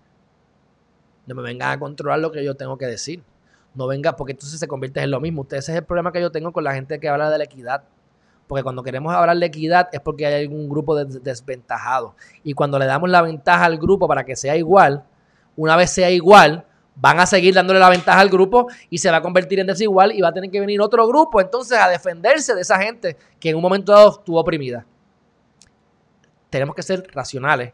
[1.27, 3.23] No me vengan a controlar lo que yo tengo que decir.
[3.75, 5.43] No venga porque entonces se convierte en lo mismo.
[5.43, 7.45] Ustedes ese es el problema que yo tengo con la gente que habla de la
[7.45, 7.85] equidad.
[8.47, 12.14] Porque cuando queremos hablar de equidad es porque hay algún grupo desventajado.
[12.44, 15.05] Y cuando le damos la ventaja al grupo para que sea igual,
[15.57, 16.64] una vez sea igual,
[16.97, 20.12] van a seguir dándole la ventaja al grupo y se va a convertir en desigual
[20.12, 23.51] y va a tener que venir otro grupo entonces a defenderse de esa gente que
[23.51, 24.86] en un momento dado estuvo oprimida.
[26.49, 27.72] Tenemos que ser racionales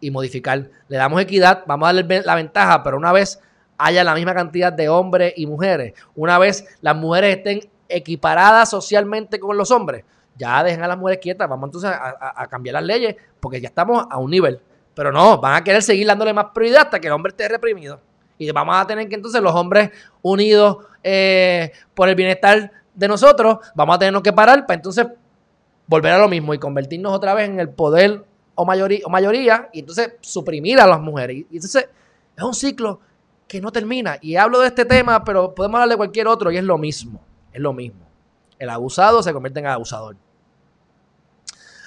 [0.00, 0.70] y modificar.
[0.88, 3.40] Le damos equidad, vamos a darle la ventaja, pero una vez
[3.78, 9.40] haya la misma cantidad de hombres y mujeres, una vez las mujeres estén equiparada socialmente
[9.40, 10.04] con los hombres,
[10.36, 14.06] ya dejen a las mujeres quietas, vamos entonces a, cambiar las leyes, porque ya estamos
[14.08, 14.60] a un nivel.
[14.94, 18.00] Pero no, van a querer seguir dándole más prioridad hasta que el hombre esté reprimido.
[18.38, 19.90] Y vamos a tener que entonces los hombres
[20.22, 25.06] unidos eh, por el bienestar de nosotros, vamos a tenernos que parar para entonces
[25.86, 28.24] volver a lo mismo y convertirnos otra vez en el poder
[28.54, 31.36] o mayoría, o mayoría y entonces suprimir a las mujeres.
[31.50, 31.88] Y entonces
[32.36, 33.00] es un ciclo
[33.46, 34.18] que no termina.
[34.20, 37.20] Y hablo de este tema, pero podemos hablar de cualquier otro y es lo mismo.
[37.58, 38.06] Es lo mismo.
[38.56, 40.14] El abusado se convierte en abusador.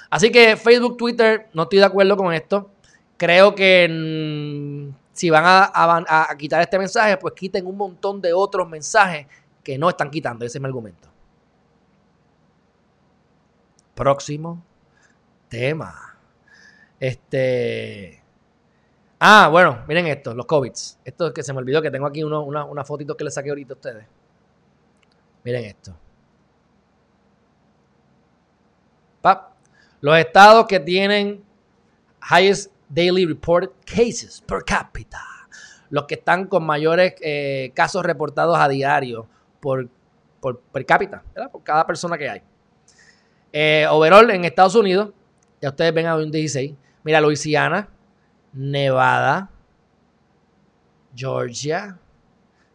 [0.10, 2.70] Así que Facebook, Twitter, no estoy de acuerdo con esto.
[3.16, 8.68] Creo que mm, si van a, quitar este mensaje, pues quiten un montón de otros
[8.68, 9.28] mensajes
[9.64, 10.44] que no están quitando.
[10.44, 11.08] Ese es mi argumento.
[13.96, 14.62] Próximo
[15.48, 16.18] tema.
[17.00, 18.22] Este.
[19.22, 20.74] Ah, bueno, miren esto, los COVID.
[21.06, 23.52] Esto es que se me olvidó que tengo aquí una, una fotito que le saqué
[23.52, 24.21] ahorita a ustedes.
[25.44, 25.96] Miren esto.
[30.02, 31.44] Los estados que tienen
[32.28, 35.22] highest daily reported cases per cápita.
[35.92, 39.28] Los que están con mayores eh, casos reportados a diario
[39.60, 39.88] por,
[40.40, 42.42] por per cápita, por cada persona que hay.
[43.54, 45.12] Eh, overall en Estados Unidos,
[45.62, 46.74] ya ustedes ven a un 16.
[47.04, 47.88] Mira, Luisiana,
[48.54, 49.52] Nevada,
[51.14, 52.00] Georgia,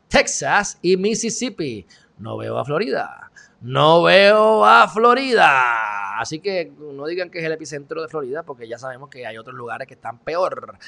[0.08, 1.86] Texas y Mississippi.
[2.18, 3.30] No veo a Florida.
[3.60, 6.18] No veo a Florida.
[6.18, 9.36] Así que no digan que es el epicentro de Florida porque ya sabemos que hay
[9.38, 10.78] otros lugares que están peor.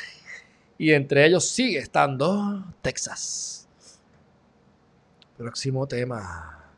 [0.78, 3.68] Y entre ellos sigue estando Texas.
[5.36, 6.70] Próximo tema.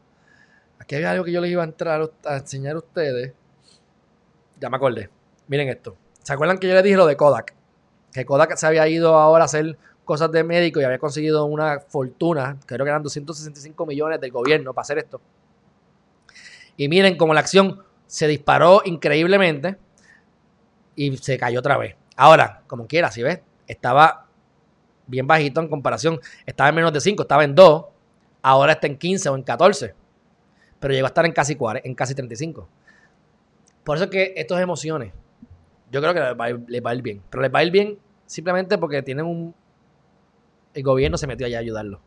[0.78, 3.32] Aquí hay algo que yo les iba a entrar a enseñar a ustedes.
[4.58, 5.10] Ya me acordé.
[5.46, 5.96] Miren esto.
[6.22, 7.54] ¿Se acuerdan que yo les dije lo de Kodak?
[8.12, 9.78] que Kodak se había ido ahora a hacer
[10.10, 14.74] cosas de médico y había conseguido una fortuna, creo que eran 265 millones del gobierno
[14.74, 15.20] para hacer esto.
[16.76, 19.76] Y miren cómo la acción se disparó increíblemente
[20.96, 21.94] y se cayó otra vez.
[22.16, 23.38] Ahora, como quiera, si ves,
[23.68, 24.26] estaba
[25.06, 26.18] bien bajito en comparación.
[26.44, 27.84] Estaba en menos de 5, estaba en 2,
[28.42, 29.94] ahora está en 15 o en 14.
[30.80, 32.68] Pero llegó a estar en casi, 40, en casi 35.
[33.84, 35.12] Por eso es que estas emociones
[35.92, 37.22] yo creo que les va, a ir, bien.
[37.30, 37.96] Pero les va a ir bien
[38.26, 39.54] simplemente porque tienen un...
[40.74, 42.00] El gobierno se metió allá a ayudarlo.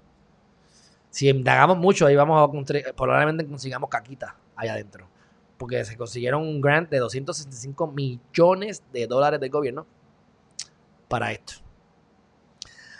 [1.09, 5.07] Si indagamos mucho, ahí vamos a probablemente consigamos caquita allá adentro.
[5.57, 9.85] Porque se consiguieron un grant de 265 millones de dólares del gobierno
[11.07, 11.53] para esto.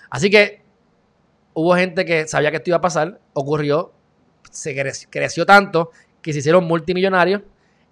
[0.10, 0.62] Así que
[1.54, 3.92] hubo gente que sabía que esto iba a pasar, ocurrió,
[4.52, 4.76] se
[5.10, 5.90] creció tanto
[6.22, 7.42] que se hicieron multimillonarios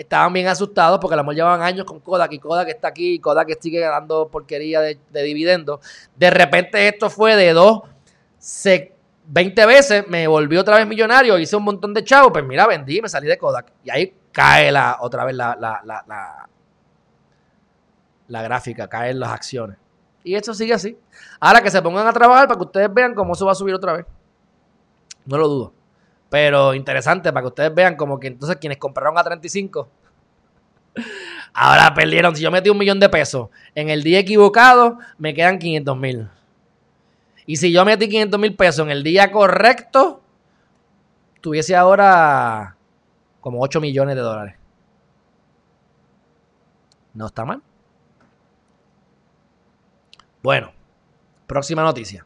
[0.01, 3.19] estaban bien asustados porque la mejor llevaban años con Kodak y Kodak está aquí y
[3.19, 5.79] Kodak sigue dando porquería de, dividendos.
[6.15, 7.83] De repente esto fue de dos,
[9.27, 13.01] 20 veces, me volví otra vez millonario, hice un montón de chavos, pues mira, vendí,
[13.01, 13.71] me salí de Kodak.
[13.83, 16.49] Y ahí cae la, otra vez la, la, la,
[18.27, 19.77] la gráfica, caen las acciones.
[20.23, 20.97] Y esto sigue así.
[21.39, 23.73] Ahora que se pongan a trabajar para que ustedes vean cómo eso va a subir
[23.73, 24.05] otra vez.
[25.25, 25.73] No lo dudo.
[26.32, 29.89] Pero interesante para que ustedes vean como que entonces quienes compraron a 35
[31.53, 32.34] ahora perdieron.
[32.34, 36.29] Si yo metí un millón de pesos en el día equivocado, me quedan 500 mil.
[37.45, 40.21] Y si yo metí 500 mil pesos en el día correcto,
[41.41, 42.77] tuviese ahora
[43.41, 44.55] como 8 millones de dólares.
[47.13, 47.61] No está mal.
[50.41, 50.71] Bueno,
[51.45, 52.25] próxima noticia.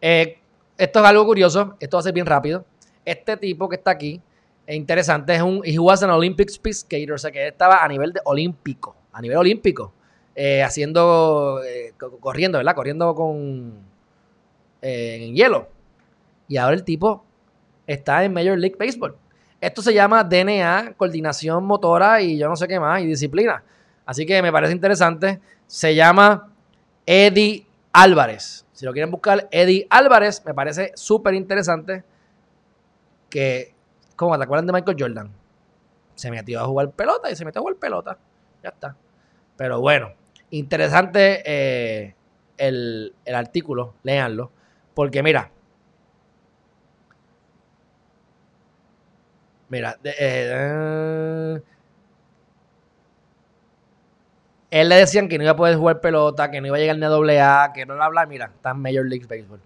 [0.00, 0.40] Eh,
[0.78, 2.64] esto es algo curioso, esto va a ser bien rápido.
[3.04, 4.20] Este tipo que está aquí,
[4.66, 7.88] es interesante, es un, he was an Olympic speed skater, o sea que estaba a
[7.88, 9.92] nivel de olímpico, a nivel olímpico,
[10.34, 12.74] eh, haciendo, eh, corriendo, ¿verdad?
[12.74, 13.78] Corriendo con,
[14.82, 15.68] eh, en hielo.
[16.48, 17.24] Y ahora el tipo
[17.86, 19.16] está en Major League Baseball.
[19.60, 23.62] Esto se llama DNA, coordinación motora y yo no sé qué más, y disciplina.
[24.04, 25.40] Así que me parece interesante.
[25.66, 26.50] Se llama
[27.06, 28.65] Eddie Álvarez.
[28.76, 32.04] Si lo quieren buscar, Eddie Álvarez, me parece súper interesante
[33.30, 33.74] que,
[34.16, 35.32] ¿cómo te acuerdan de Michael Jordan?
[36.14, 38.18] Se metió a jugar pelota y se metió a jugar pelota.
[38.62, 38.94] Ya está.
[39.56, 40.12] Pero bueno,
[40.50, 42.14] interesante eh,
[42.58, 44.52] el, artículo, léanlo.
[44.92, 45.50] Porque mira,
[49.70, 51.62] mira, eh,
[54.70, 56.98] él le decían que no iba a poder jugar pelota, que no iba a llegar
[56.98, 58.26] ni a doble A, que no bla, bla.
[58.26, 59.60] Mira, está en Major League Baseball.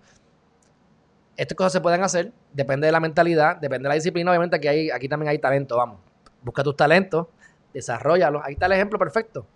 [1.37, 4.31] Estas cosas se pueden hacer, depende de la mentalidad, depende de la disciplina.
[4.31, 5.99] Obviamente aquí, hay, aquí también hay talento, vamos.
[6.43, 7.29] Busca tus talentos,
[7.73, 8.43] desarrollalos.
[8.45, 9.47] Ahí está el ejemplo perfecto.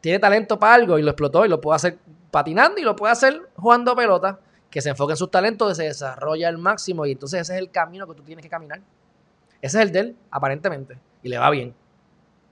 [0.00, 1.98] Tiene talento para algo y lo explotó y lo puede hacer
[2.30, 4.38] patinando y lo puede hacer jugando pelota.
[4.70, 7.70] Que se enfoque en sus talentos, se desarrolla al máximo y entonces ese es el
[7.70, 8.80] camino que tú tienes que caminar.
[9.62, 11.74] Ese es el de él, aparentemente, y le va bien.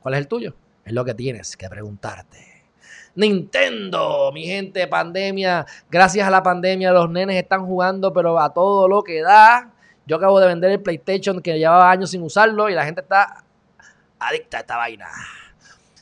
[0.01, 0.55] ¿Cuál es el tuyo?
[0.85, 2.53] Es lo que tienes que preguntarte.
[3.15, 5.67] Nintendo, mi gente, pandemia.
[5.91, 9.71] Gracias a la pandemia los nenes están jugando, pero a todo lo que da.
[10.07, 13.45] Yo acabo de vender el PlayStation que llevaba años sin usarlo y la gente está
[14.19, 15.07] adicta a esta vaina.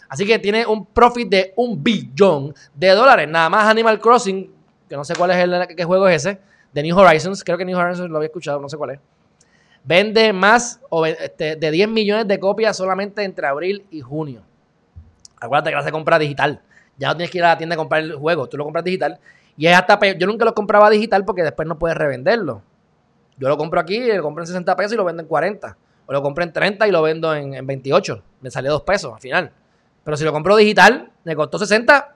[0.08, 3.28] Así que tiene un profit de un billón de dólares.
[3.28, 4.50] Nada más Animal Crossing,
[4.88, 6.40] que no sé cuál es el qué juego es ese,
[6.72, 7.44] de New Horizons.
[7.44, 9.00] Creo que New Horizons lo había escuchado, no sé cuál es.
[9.84, 10.80] Vende más
[11.18, 14.42] este, de 10 millones de copias solamente entre abril y junio.
[15.40, 16.60] Acuérdate que la se compra digital.
[16.98, 18.84] Ya no tienes que ir a la tienda a comprar el juego, tú lo compras
[18.84, 19.18] digital.
[19.56, 22.62] Y es hasta Yo nunca lo compraba digital porque después no puedes revenderlo.
[23.38, 25.76] Yo lo compro aquí, lo compro en 60 pesos y lo vendo en 40.
[26.06, 28.22] O lo compro en 30 y lo vendo en, 28.
[28.42, 29.50] Me salió 2 pesos al final.
[30.04, 32.14] Pero si lo compro digital, me costó 60.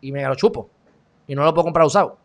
[0.00, 0.68] y me lo chupo.
[1.28, 2.18] Y no lo puedo comprar usado.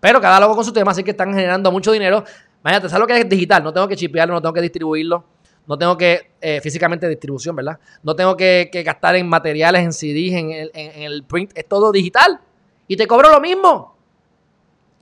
[0.00, 2.24] Pero cada loco con su tema, así que están generando mucho dinero.
[2.62, 3.62] Imagínate, ¿sabes lo que es digital?
[3.62, 5.24] No tengo que chipearlo, no tengo que distribuirlo.
[5.68, 7.78] No tengo que, eh, físicamente distribución, ¿verdad?
[8.02, 10.32] No tengo que, gastar en materiales, en CDs,
[10.72, 11.52] en el, print.
[11.54, 12.40] Es todo digital.
[12.86, 13.94] Y te cobro lo mismo.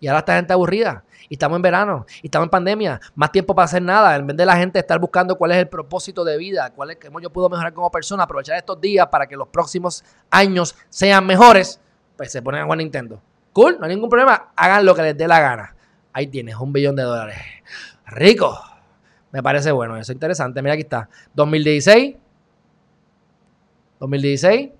[0.01, 1.05] Y ahora esta gente aburrida.
[1.29, 2.05] Y estamos en verano.
[2.21, 3.01] Y estamos en pandemia.
[3.15, 4.17] Más tiempo para hacer nada.
[4.17, 6.99] En vez de la gente estar buscando cuál es el propósito de vida, cuál es,
[7.01, 11.25] cómo yo puedo mejorar como persona, aprovechar estos días para que los próximos años sean
[11.27, 11.81] mejores,
[12.17, 13.23] pues se ponen a jugar Nintendo.
[13.53, 14.51] Cool, no hay ningún problema.
[14.57, 15.77] Hagan lo que les dé la gana.
[16.13, 17.39] Ahí tienes, un billón de dólares.
[18.07, 18.76] Rico.
[19.37, 20.63] Me parece bueno, eso es interesante.
[20.63, 21.11] Mira, aquí está.
[21.35, 22.17] 2016.
[24.01, 24.71] 2016.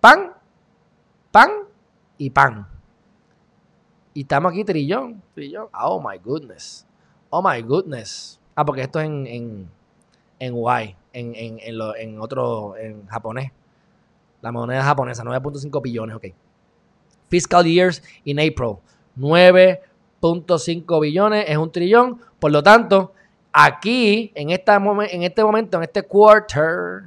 [0.00, 0.32] Pan.
[1.30, 1.50] Pan.
[2.16, 2.66] Y pan.
[4.14, 5.22] Y estamos aquí trillón.
[5.34, 5.68] Trillón.
[5.78, 6.86] Oh my goodness.
[7.28, 8.40] Oh my goodness.
[8.54, 9.70] Ah, porque esto es en, en,
[10.38, 10.96] en Y.
[11.12, 12.74] En, en, en, lo, en otro.
[12.78, 13.52] En japonés.
[14.40, 15.24] La moneda japonesa.
[15.24, 16.16] 9.5 billones.
[16.16, 16.28] Ok.
[17.28, 18.78] Fiscal years in April.
[19.14, 19.78] 9
[20.20, 22.20] .5 billones, es un trillón.
[22.38, 23.12] Por lo tanto,
[23.52, 27.02] aquí, en, esta en este momento, en este quarter,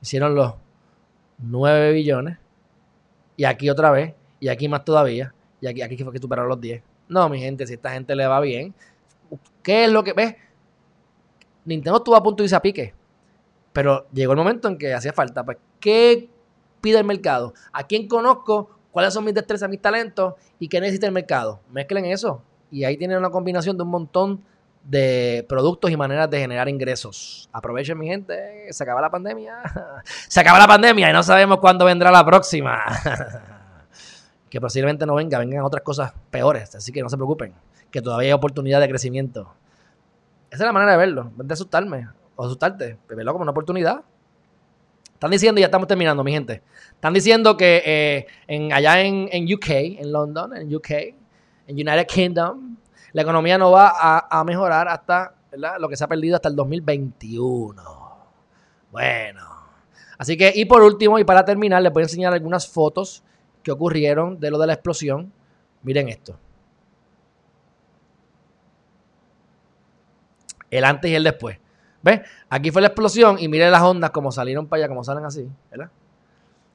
[0.00, 0.54] hicieron los
[1.38, 2.38] 9 billones.
[3.36, 4.14] Y aquí otra vez.
[4.38, 5.34] Y aquí más todavía.
[5.60, 6.82] Y aquí, aquí fue que superaron los 10.
[7.08, 8.74] No, mi gente, si esta gente le va bien.
[9.62, 10.36] ¿Qué es lo que ves?
[11.64, 12.94] Nintendo estuvo a punto de irse a pique.
[13.72, 15.44] Pero llegó el momento en que hacía falta.
[15.44, 16.28] Pues, ¿qué
[16.80, 17.54] pide el mercado?
[17.72, 21.60] ¿A quién conozco cuáles son mis destrezas, mis talentos y qué necesita el mercado.
[21.70, 22.42] Mezclen eso.
[22.70, 24.44] Y ahí tienen una combinación de un montón
[24.84, 27.48] de productos y maneras de generar ingresos.
[27.52, 28.72] Aprovechen, mi gente.
[28.72, 29.62] Se acaba la pandemia.
[30.28, 32.80] Se acaba la pandemia y no sabemos cuándo vendrá la próxima.
[34.50, 36.74] que posiblemente no venga, vengan otras cosas peores.
[36.74, 37.54] Así que no se preocupen.
[37.90, 39.52] Que todavía hay oportunidad de crecimiento.
[40.50, 41.30] Esa es la manera de verlo.
[41.36, 42.98] de asustarme o asustarte.
[43.08, 44.02] Verlo como una oportunidad.
[45.20, 46.62] Están diciendo, ya estamos terminando, mi gente.
[46.94, 50.90] Están diciendo que eh, allá en, UK, en London, en UK,
[51.66, 52.78] en United Kingdom,
[53.12, 53.92] la economía no va
[54.30, 55.34] a, mejorar hasta
[55.78, 57.82] lo que se ha perdido hasta el 2021.
[58.90, 59.46] Bueno.
[60.16, 63.22] Así que, y por último, y para terminar, les voy a enseñar algunas fotos
[63.62, 65.34] que ocurrieron de lo de la explosión.
[65.82, 66.38] Miren esto.
[70.70, 71.58] El antes y el después.
[72.02, 72.20] ¿Ves?
[72.48, 75.48] Aquí fue la explosión y miren las ondas como salieron para allá, como salen así,
[75.70, 75.90] ¿verdad?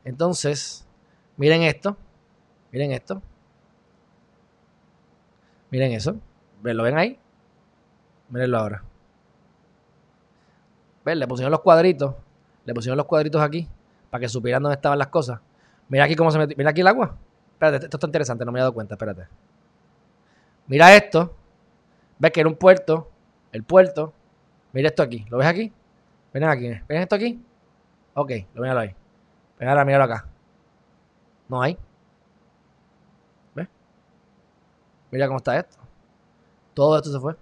[0.03, 0.85] Entonces,
[1.37, 1.97] miren esto.
[2.71, 3.21] Miren esto.
[5.71, 6.15] Miren eso.
[6.61, 7.19] ¿Lo ven ahí?
[8.29, 8.83] Mírenlo ahora.
[11.03, 11.19] ¿Ven?
[11.19, 12.15] Le pusieron los cuadritos.
[12.65, 13.67] Le pusieron los cuadritos aquí
[14.09, 15.39] para que supieran dónde estaban las cosas.
[15.89, 16.55] Mira aquí cómo se metió.
[16.57, 17.15] Mira aquí el agua.
[17.53, 19.27] Espérate, esto está interesante, no me he dado cuenta, espérate.
[20.67, 21.33] Mira esto.
[22.19, 23.09] ¿Ves que era un puerto?
[23.51, 24.13] El puerto
[24.75, 25.25] Mira esto aquí.
[25.29, 25.71] ¿Lo ves aquí?
[26.33, 26.67] Ven aquí.
[26.67, 27.41] ¿Ven esto aquí?
[28.13, 28.93] Ok, lo míralo ahí.
[29.57, 30.27] Ven ahora, míralo acá.
[31.47, 31.77] No hay.
[33.55, 33.69] ¿Ves?
[35.11, 35.77] Mira cómo está esto.
[36.73, 37.37] Todo esto se fue.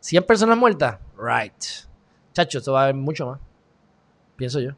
[0.00, 0.98] 100 personas muertas.
[1.16, 1.64] Right.
[2.34, 3.40] Chacho, esto va a haber mucho más.
[4.36, 4.72] Pienso yo.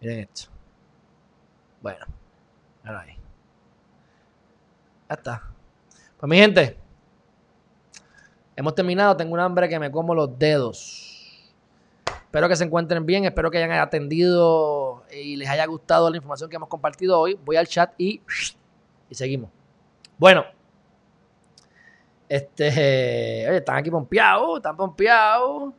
[0.00, 0.50] Miren esto.
[1.82, 2.06] Bueno.
[2.82, 3.14] Mira ahí.
[5.10, 5.42] Ya está.
[6.18, 6.87] Pues mi gente.
[8.58, 11.46] Hemos terminado, tengo un hambre que me como los dedos.
[12.04, 16.50] Espero que se encuentren bien, espero que hayan atendido y les haya gustado la información
[16.50, 17.38] que hemos compartido hoy.
[17.44, 18.20] Voy al chat y,
[19.08, 19.50] y seguimos.
[20.18, 20.44] Bueno,
[22.28, 25.72] este, oye, están aquí pompeados, están pompeados.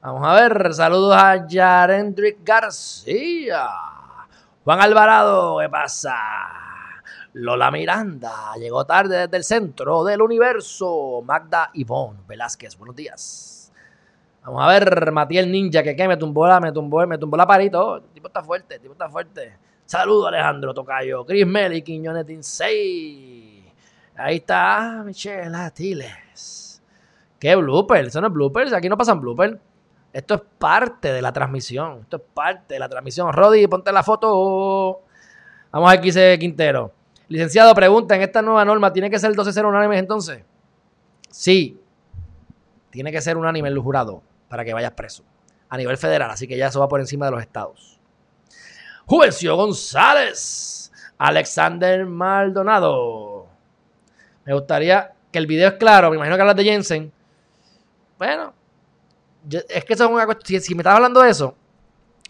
[0.00, 3.64] Vamos a ver, saludos a Yarendrick García.
[4.64, 6.16] Juan Alvarado, ¿qué pasa?
[7.40, 11.22] Lola Miranda llegó tarde desde el centro del universo.
[11.24, 13.72] Magda Ivonne Velázquez, buenos días.
[14.44, 17.46] Vamos a ver, Matías Ninja, que qué me tumbó la, me tumbó, me tumbó la
[17.46, 17.98] parito.
[17.98, 19.56] El tipo está fuerte, el tipo está fuerte.
[19.84, 23.64] Saludos, Alejandro Tocayo, Chris Meli, Quiñones 6.
[24.16, 26.82] Ahí está Michelle Atiles.
[27.38, 28.06] ¿Qué blooper?
[28.06, 29.56] Eso no es bloopers, aquí no pasan bloopers.
[30.12, 32.00] Esto es parte de la transmisión.
[32.00, 33.32] Esto es parte de la transmisión.
[33.32, 35.02] Rodi, ponte la foto.
[35.70, 36.97] Vamos a ver qué dice Quintero.
[37.28, 40.42] Licenciado, pregunta, ¿en esta nueva norma tiene que ser el 12-0 unánime entonces?
[41.30, 41.78] Sí,
[42.90, 45.24] tiene que ser unánime el jurado para que vayas preso.
[45.68, 48.00] A nivel federal, así que ya eso va por encima de los estados.
[49.04, 53.46] Juvencio González, Alexander Maldonado.
[54.44, 57.12] Me gustaría que el video es claro, me imagino que hablas de Jensen.
[58.16, 58.54] Bueno,
[59.68, 60.60] es que eso es una cuestión.
[60.60, 61.54] Si, me estás hablando de eso,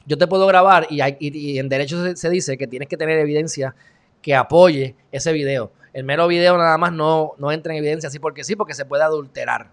[0.06, 3.74] yo te puedo grabar y, en derecho se, dice que tienes que tener evidencia
[4.22, 5.72] que apoye ese video.
[5.92, 8.84] El mero video nada más no, no entra en evidencia así porque sí, porque se
[8.84, 9.70] puede adulterar.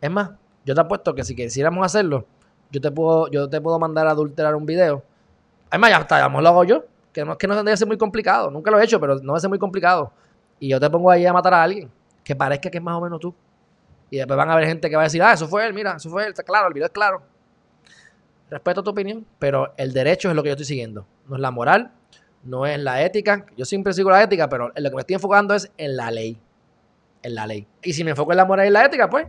[0.00, 0.30] Es más,
[0.64, 2.26] yo te apuesto que si quisiéramos hacerlo,
[2.70, 5.02] yo te puedo, yo te puedo mandar a adulterar un video
[5.74, 6.84] Además, ya hasta lo hago yo.
[7.12, 8.48] Que no es que no debe ser muy complicado.
[8.48, 10.12] Nunca lo he hecho, pero no debe ser muy complicado.
[10.60, 11.90] Y yo te pongo ahí a matar a alguien
[12.22, 13.34] que parezca que es más o menos tú.
[14.08, 15.94] Y después van a haber gente que va a decir, ah, eso fue él, mira,
[15.96, 17.22] eso fue él, está claro, el video es claro.
[18.50, 21.06] Respeto tu opinión, pero el derecho es lo que yo estoy siguiendo.
[21.26, 21.92] No es la moral,
[22.44, 23.46] no es la ética.
[23.56, 26.10] Yo siempre sigo la ética, pero en lo que me estoy enfocando es en la
[26.10, 26.38] ley.
[27.22, 27.66] En la ley.
[27.82, 29.26] Y si me enfoco en la moral y la ética, pues,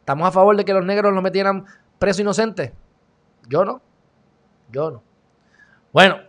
[0.00, 1.66] ¿estamos a favor de que los negros los metieran
[1.98, 2.72] preso inocente?
[3.48, 3.82] Yo no.
[4.70, 5.02] Yo no.
[5.92, 6.20] Bueno.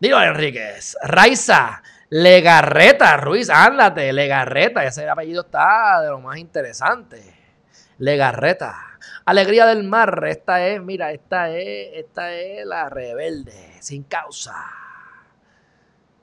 [0.00, 0.96] Digo, Enríquez.
[1.02, 1.82] Raiza.
[2.10, 4.12] Legarreta, Ruiz, ándate.
[4.12, 4.84] Legarreta.
[4.84, 7.22] Ese apellido está de lo más interesante.
[7.98, 8.76] Legarreta.
[9.24, 10.24] Alegría del mar.
[10.26, 13.74] Esta es, mira, esta es, esta es la rebelde.
[13.80, 14.54] Sin causa.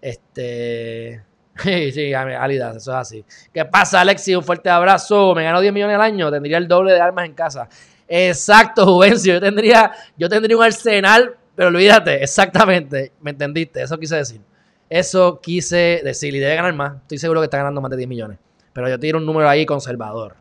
[0.01, 1.23] Este.
[1.57, 3.25] Sí, sí, Alida, eso es así.
[3.53, 4.35] ¿Qué pasa, Alexi?
[4.35, 5.33] Un fuerte abrazo.
[5.33, 6.29] Me ganó 10 millones al año.
[6.29, 7.69] Tendría el doble de armas en casa.
[8.07, 9.35] Exacto, Juvencio.
[9.35, 13.13] Yo tendría, yo tendría un arsenal, pero olvídate, exactamente.
[13.21, 13.81] ¿Me entendiste?
[13.81, 14.41] Eso quise decir.
[14.89, 16.35] Eso quise decir.
[16.35, 16.97] Y debe ganar más.
[16.97, 18.37] Estoy seguro que está ganando más de 10 millones.
[18.73, 20.35] Pero yo tiro un número ahí conservador.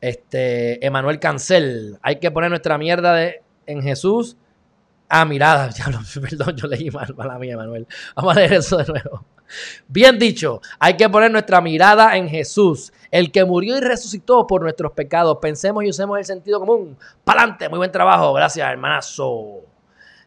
[0.00, 1.98] Este, Emanuel Cancel.
[2.02, 4.36] Hay que poner nuestra mierda de, en Jesús
[5.08, 5.86] Ah, mirada, ya
[6.20, 7.86] perdón, yo leí mal, mala mía, Manuel.
[8.14, 9.24] Vamos a leer eso de nuevo.
[9.88, 14.60] Bien dicho, hay que poner nuestra mirada en Jesús, el que murió y resucitó por
[14.60, 15.38] nuestros pecados.
[15.40, 16.98] Pensemos y usemos el sentido común.
[17.24, 19.62] Pa'lante, muy buen trabajo, gracias, hermanazo.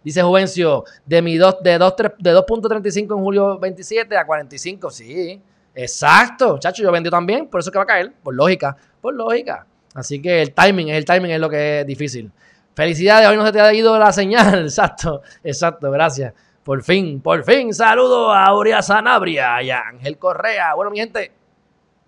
[0.03, 5.39] Dice Juvencio, de mi dos, de 2.35 en julio 27 a 45, sí.
[5.73, 9.65] Exacto, chacho, yo vendí también, por eso que va a caer, por lógica, por lógica.
[9.93, 12.31] Así que el timing, el timing es lo que es difícil.
[12.73, 14.63] Felicidades, hoy no se te ha ido la señal.
[14.63, 16.33] Exacto, exacto, gracias.
[16.63, 20.75] Por fin, por fin, saludo a Aurea Sanabria y a Ángel Correa.
[20.75, 21.31] Bueno, mi gente,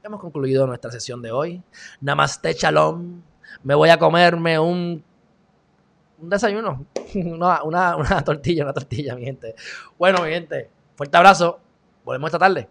[0.04, 1.62] hemos concluido nuestra sesión de hoy.
[2.02, 3.22] Namaste, shalom.
[3.64, 5.04] Me voy a comerme un,
[6.20, 6.86] un desayuno,
[7.16, 9.56] una, una, una tortilla, una tortilla, mi gente.
[9.98, 11.60] Bueno, mi gente, fuerte abrazo.
[12.06, 12.70] Volvemos esta tarde,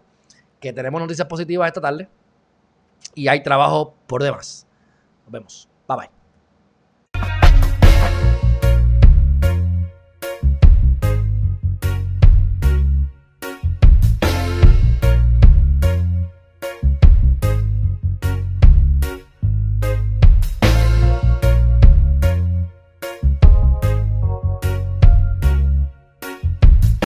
[0.63, 2.09] que tenemos noticias positivas esta tarde
[3.15, 4.67] y hay trabajo por demás.
[5.25, 5.69] Nos vemos.
[5.89, 6.22] Bye bye.